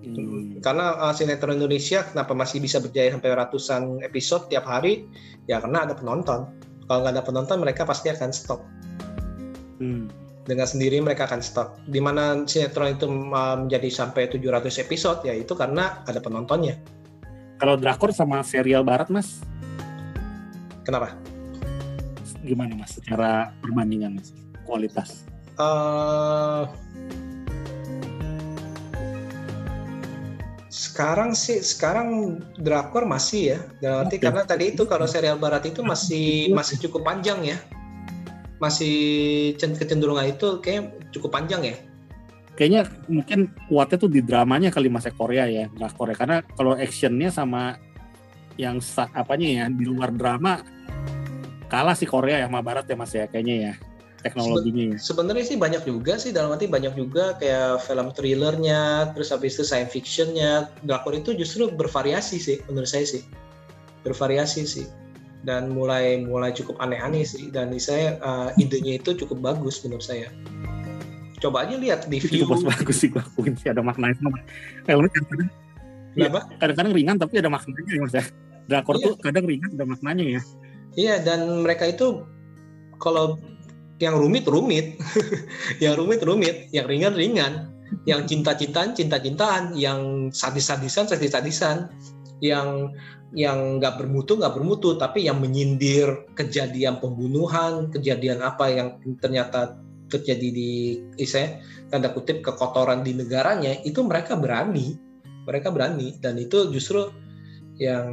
[0.00, 0.58] Hmm.
[0.58, 5.06] karena uh, sinetron Indonesia kenapa masih bisa berjaya sampai ratusan episode tiap hari
[5.46, 6.50] ya karena ada penonton
[6.90, 8.58] kalau nggak ada penonton mereka pasti akan stop
[9.78, 10.10] Hmm.
[10.48, 15.34] Dengan sendiri mereka akan stop di mana sinetron itu uh, menjadi sampai 700 episode ya
[15.36, 16.76] itu karena ada penontonnya
[17.60, 19.44] Kalau drakor sama serial barat Mas,
[20.80, 21.12] kenapa
[22.40, 24.32] gimana Mas secara perbandingan Mas?
[24.64, 25.28] Kualitas.
[25.60, 26.64] Eh,
[30.70, 34.24] sekarang sih sekarang drakor masih ya dalam arti Oke.
[34.24, 37.60] karena tadi itu kalau serial barat itu masih masih cukup panjang ya
[38.60, 38.96] masih
[39.56, 41.76] cen- kecenderungan itu kayak cukup panjang ya
[42.58, 46.16] Kayaknya mungkin kuatnya tuh di dramanya kali Mas ya, Korea ya, drakor ya.
[46.18, 47.80] Karena kalau actionnya sama
[48.60, 48.76] yang
[49.16, 50.60] apanya ya di luar drama
[51.72, 53.72] kalah sih Korea ya sama Barat ya Mas ya kayaknya ya
[54.20, 54.98] teknologinya ya.
[55.00, 59.64] sebenarnya sih banyak juga sih dalam arti banyak juga kayak film thrillernya terus habis itu
[59.64, 63.24] science fictionnya drakor itu justru bervariasi sih menurut saya sih
[64.04, 64.86] bervariasi sih
[65.42, 67.48] dan mulai mulai cukup aneh-aneh sih.
[67.48, 70.28] Dan saya uh, idenya itu cukup bagus menurut saya.
[71.40, 72.44] Coba aja lihat di Itu view.
[72.44, 74.16] cukup bagus sih akuin sih ada maknanya.
[74.84, 75.48] Filmnya kadang-kadang
[76.10, 76.40] Kenapa?
[76.58, 78.24] kadang-kadang ringan tapi ada maknanya ya Mas ya.
[78.68, 79.04] Drakor Iya.
[79.08, 80.40] tuh kadang ringan ada maknanya ya.
[80.98, 82.26] Iya dan mereka itu
[83.00, 83.40] kalau
[84.00, 84.96] yang rumit rumit,
[85.84, 87.52] yang rumit rumit, yang ringan ringan,
[88.04, 91.88] yang cinta cintaan cinta cintaan, yang sadis sadisan sadis sadisan,
[92.40, 92.92] yang
[93.30, 99.78] yang nggak bermutu nggak bermutu, tapi yang menyindir kejadian pembunuhan, kejadian apa yang ternyata
[100.10, 100.70] terjadi di
[101.22, 104.98] saya tanda kutip kekotoran di negaranya itu mereka berani,
[105.46, 107.14] mereka berani dan itu justru
[107.78, 108.10] yang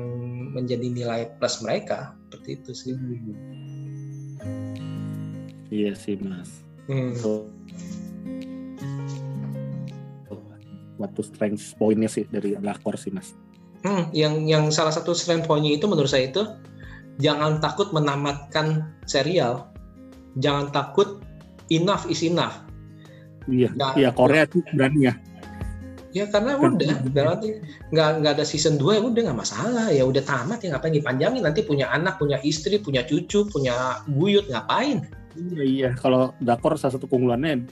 [0.54, 2.94] menjadi nilai plus mereka seperti itu sih.
[5.68, 6.64] Iya sih mas.
[6.88, 7.12] Hmm.
[7.20, 7.52] So,
[10.96, 13.36] waktu strength pointnya sih dari Lakor sih mas.
[13.86, 16.44] Hmm, yang yang salah satu strength point-nya itu menurut saya itu
[17.22, 19.70] jangan takut menamatkan serial.
[20.38, 21.22] Jangan takut
[21.70, 22.62] enough is enough.
[23.48, 25.14] Iya, Nggak- iya Korea tuh berani ya.
[26.16, 27.62] Ya karena udah berarti
[27.94, 31.46] nggak nggak ada season 2 ya udah nggak masalah ya udah tamat ya ngapain dipanjangin
[31.46, 35.06] nanti punya anak punya istri punya cucu punya buyut ngapain
[35.38, 35.90] Iya, iya.
[35.94, 37.70] Kalau Dakor salah satu keunggulannya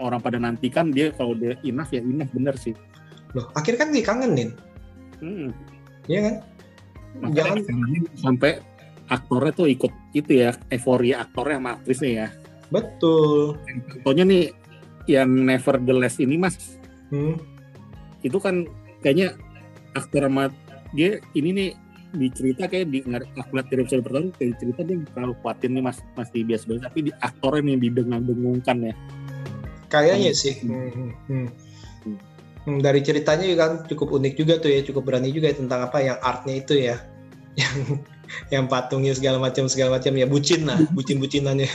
[0.00, 2.72] orang pada nantikan dia kalau dia enough ya enough bener sih.
[3.36, 4.56] loh akhirnya kan dikangenin
[5.18, 5.50] Hmm.
[6.06, 6.34] ya kan
[7.16, 8.52] Makanya Jangan- sampai
[9.06, 12.28] aktornya tuh ikut itu ya euforia aktornya sama aktrisnya ya.
[12.68, 13.54] betul
[14.02, 14.44] Contohnya nih
[15.06, 16.58] yang Nevertheless ini mas
[17.08, 17.38] hmm.
[18.20, 18.66] itu kan
[19.00, 19.38] kayaknya
[19.94, 20.50] aktor sama
[20.92, 21.70] dia ini nih
[22.10, 23.00] di cerita kayak di
[23.34, 26.98] aku lihat dari episode pertama kayak cerita dia terlalu kuatin nih mas masih biasa-biasa tapi
[27.06, 28.94] di aktornya nih didengang-dengungkan ya
[29.86, 31.46] kayaknya sih Hmm, hmm.
[32.66, 35.86] Hmm, dari ceritanya juga kan cukup unik juga tuh ya cukup berani juga ya tentang
[35.86, 36.98] apa yang artnya itu ya.
[37.56, 38.02] Yang
[38.50, 41.70] yang patungnya segala macam segala macam ya bucin lah bucin bucinannya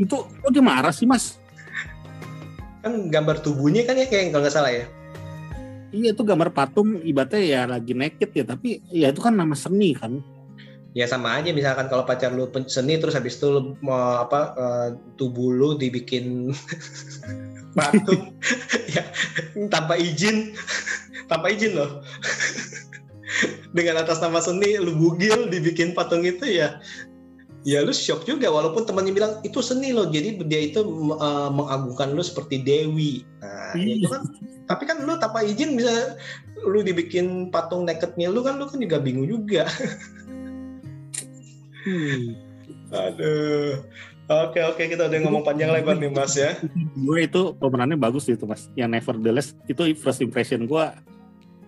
[0.00, 1.38] itu kok dia marah sih mas.
[2.82, 4.84] Kan gambar tubuhnya kan ya kayak kalau nggak salah ya?
[5.94, 9.94] Iya itu gambar patung ibaratnya ya lagi naked ya tapi ya itu kan nama seni
[9.94, 10.18] kan.
[10.94, 14.88] Ya sama aja misalkan kalau pacar lu seni terus habis itu lu mau apa eh,
[15.18, 16.50] tubuh lu dibikin
[17.74, 18.32] patung
[18.94, 19.02] ya
[19.68, 20.54] tanpa izin.
[21.30, 22.04] Tanpa izin loh.
[23.76, 26.78] Dengan atas nama seni lu bugil dibikin patung itu ya.
[27.64, 30.04] Ya lu shock juga walaupun temannya bilang itu seni loh.
[30.12, 30.84] Jadi dia itu
[31.16, 33.24] eh, mengagungkan lu seperti dewi.
[33.40, 34.22] Nah ya itu kan
[34.68, 36.20] tapi kan lu tanpa izin bisa
[36.68, 39.64] lu dibikin patung nakednya lu kan lu kan juga bingung juga.
[42.92, 43.80] Aduh.
[44.24, 46.56] Oke oke kita udah ngomong panjang lebar nih Mas ya.
[46.96, 50.84] gue itu pemerannya bagus itu mas yang Nevertheless itu first impression gue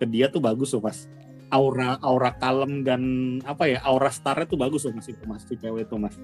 [0.01, 1.05] ke dia tuh bagus tuh mas
[1.53, 3.01] aura aura kalem dan
[3.45, 6.17] apa ya aura starnya tuh bagus tuh mas itu mas si cewek itu mas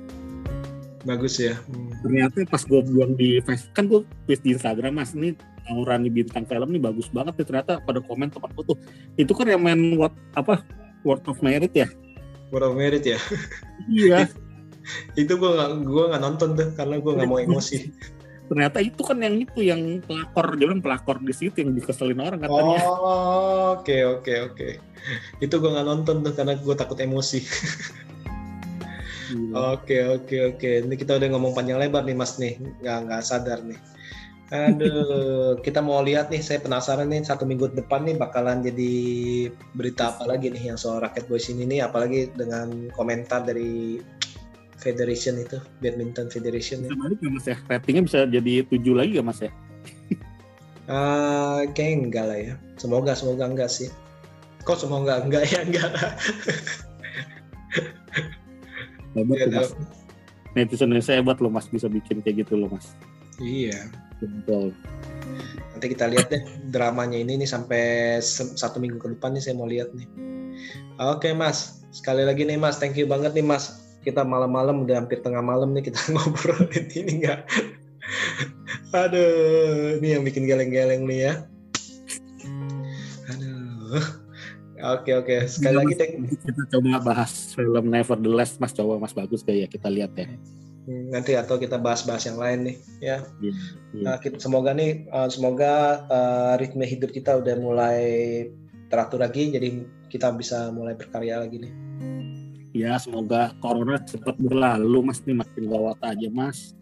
[1.04, 1.60] Bagus ya.
[2.00, 5.36] ternyata pas gue bilang di Facebook kan gue tulis di Instagram mas ini
[5.70, 8.80] aura nih bintang film nih bagus banget nih ternyata pada komen tempat tuh
[9.20, 10.64] itu kan yang main what apa
[11.06, 11.86] Word of Merit ya
[12.50, 13.20] Word of Merit ya.
[13.92, 14.26] iya
[15.22, 17.78] Itu gua nggak gua nggak nonton tuh karena gua nggak mau emosi.
[18.44, 22.44] ternyata itu kan yang itu yang pelakor dia bilang pelakor di situ yang dikeselin orang
[22.44, 24.70] katanya Oh oke oke oke.
[25.40, 27.40] Itu gua nggak nonton tuh karena gua takut emosi.
[29.54, 30.70] Oke oke oke.
[30.86, 32.60] Ini kita udah ngomong panjang lebar nih Mas nih.
[32.84, 33.80] Nggak nggak sadar nih.
[34.54, 36.44] Aduh, kita mau lihat nih.
[36.44, 38.92] Saya penasaran nih satu minggu depan nih bakalan jadi
[39.74, 41.80] berita apa lagi nih yang soal Racket Boys ini nih.
[41.88, 43.98] Apalagi dengan komentar dari
[44.84, 46.84] Federation itu, Badminton Federation.
[46.84, 47.00] bisa Ya.
[47.00, 49.52] balik nggak mas ya ratingnya bisa jadi tujuh lagi gak mas ya
[50.86, 52.54] Ah, kayaknya enggak lah ya.
[52.76, 53.88] Semoga semoga enggak sih.
[54.62, 56.12] Kok semoga enggak ya enggak lah.
[59.16, 59.70] hebat tuh mas
[60.54, 62.94] netizen Indonesia hebat loh mas bisa bikin kayak gitu loh mas
[63.38, 63.90] Iya.
[64.22, 64.74] betul
[65.74, 69.66] Nanti kita lihat deh dramanya ini nih sampai satu minggu ke depan nih saya mau
[69.66, 70.06] lihat nih.
[71.02, 73.83] Oke mas, sekali lagi nih mas, thank you banget nih mas.
[74.04, 77.48] Kita malam-malam udah hampir tengah malam nih kita ngobrolin ini enggak.
[78.94, 81.34] Aduh, ini yang bikin geleng-geleng nih ya.
[83.32, 84.04] Aduh.
[84.84, 89.72] Oke oke, sekali lagi Nanti kita coba bahas film Nevertheless mas coba mas bagus kayak
[89.72, 90.28] kita lihat ya
[90.84, 93.18] Hmm, nanti atau kita bahas-bahas yang lain nih ya.
[93.40, 93.54] Iya.
[94.04, 98.00] Nah, kita, semoga nih uh, semoga uh, ritme hidup kita udah mulai
[98.92, 99.80] teratur lagi jadi
[100.12, 101.74] kita bisa mulai berkarya lagi nih.
[102.74, 105.22] Ya semoga corona cepat berlalu mas.
[105.24, 106.74] Nih makin gawat aja mas.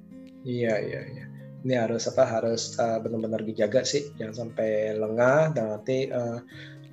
[0.48, 1.26] Iya iya iya.
[1.62, 4.10] Ini harus apa harus uh, benar-benar dijaga sih.
[4.18, 6.42] Jangan sampai lengah dan nanti uh,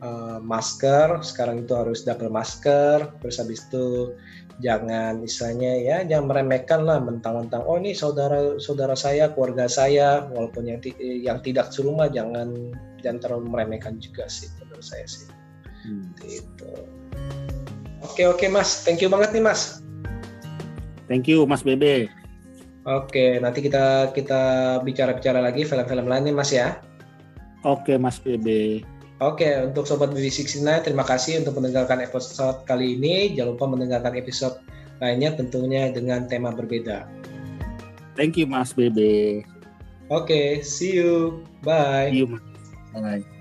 [0.05, 1.25] uh, masker.
[1.25, 3.09] Sekarang itu harus double masker.
[3.25, 4.13] Terus habis itu
[4.61, 10.29] jangan misalnya ya jangan meremehkan lah mentang-mentang oh ini saudara saudara saya keluarga saya.
[10.29, 15.31] Walaupun yang yang tidak serumah jangan jangan terlalu meremehkan juga sih menurut saya sih.
[15.79, 16.11] Hmm.
[16.21, 16.98] gitu
[18.05, 19.83] oke oke mas thank you banget nih mas
[21.07, 22.09] thank you mas Bebe
[22.85, 24.41] oke nanti kita kita
[24.83, 26.79] bicara-bicara lagi film-film lain nih mas ya
[27.65, 28.85] oke mas Bebe
[29.19, 33.35] Oke, untuk Sobat BB69, terima kasih untuk mendengarkan episode kali ini.
[33.35, 34.63] Jangan lupa mendengarkan episode
[35.03, 37.03] lainnya tentunya dengan tema berbeda.
[38.15, 39.43] thank you mas Bebe
[40.11, 41.43] Oke, see you.
[41.67, 42.15] Bye.
[42.15, 42.43] see you mas
[42.95, 43.38] bye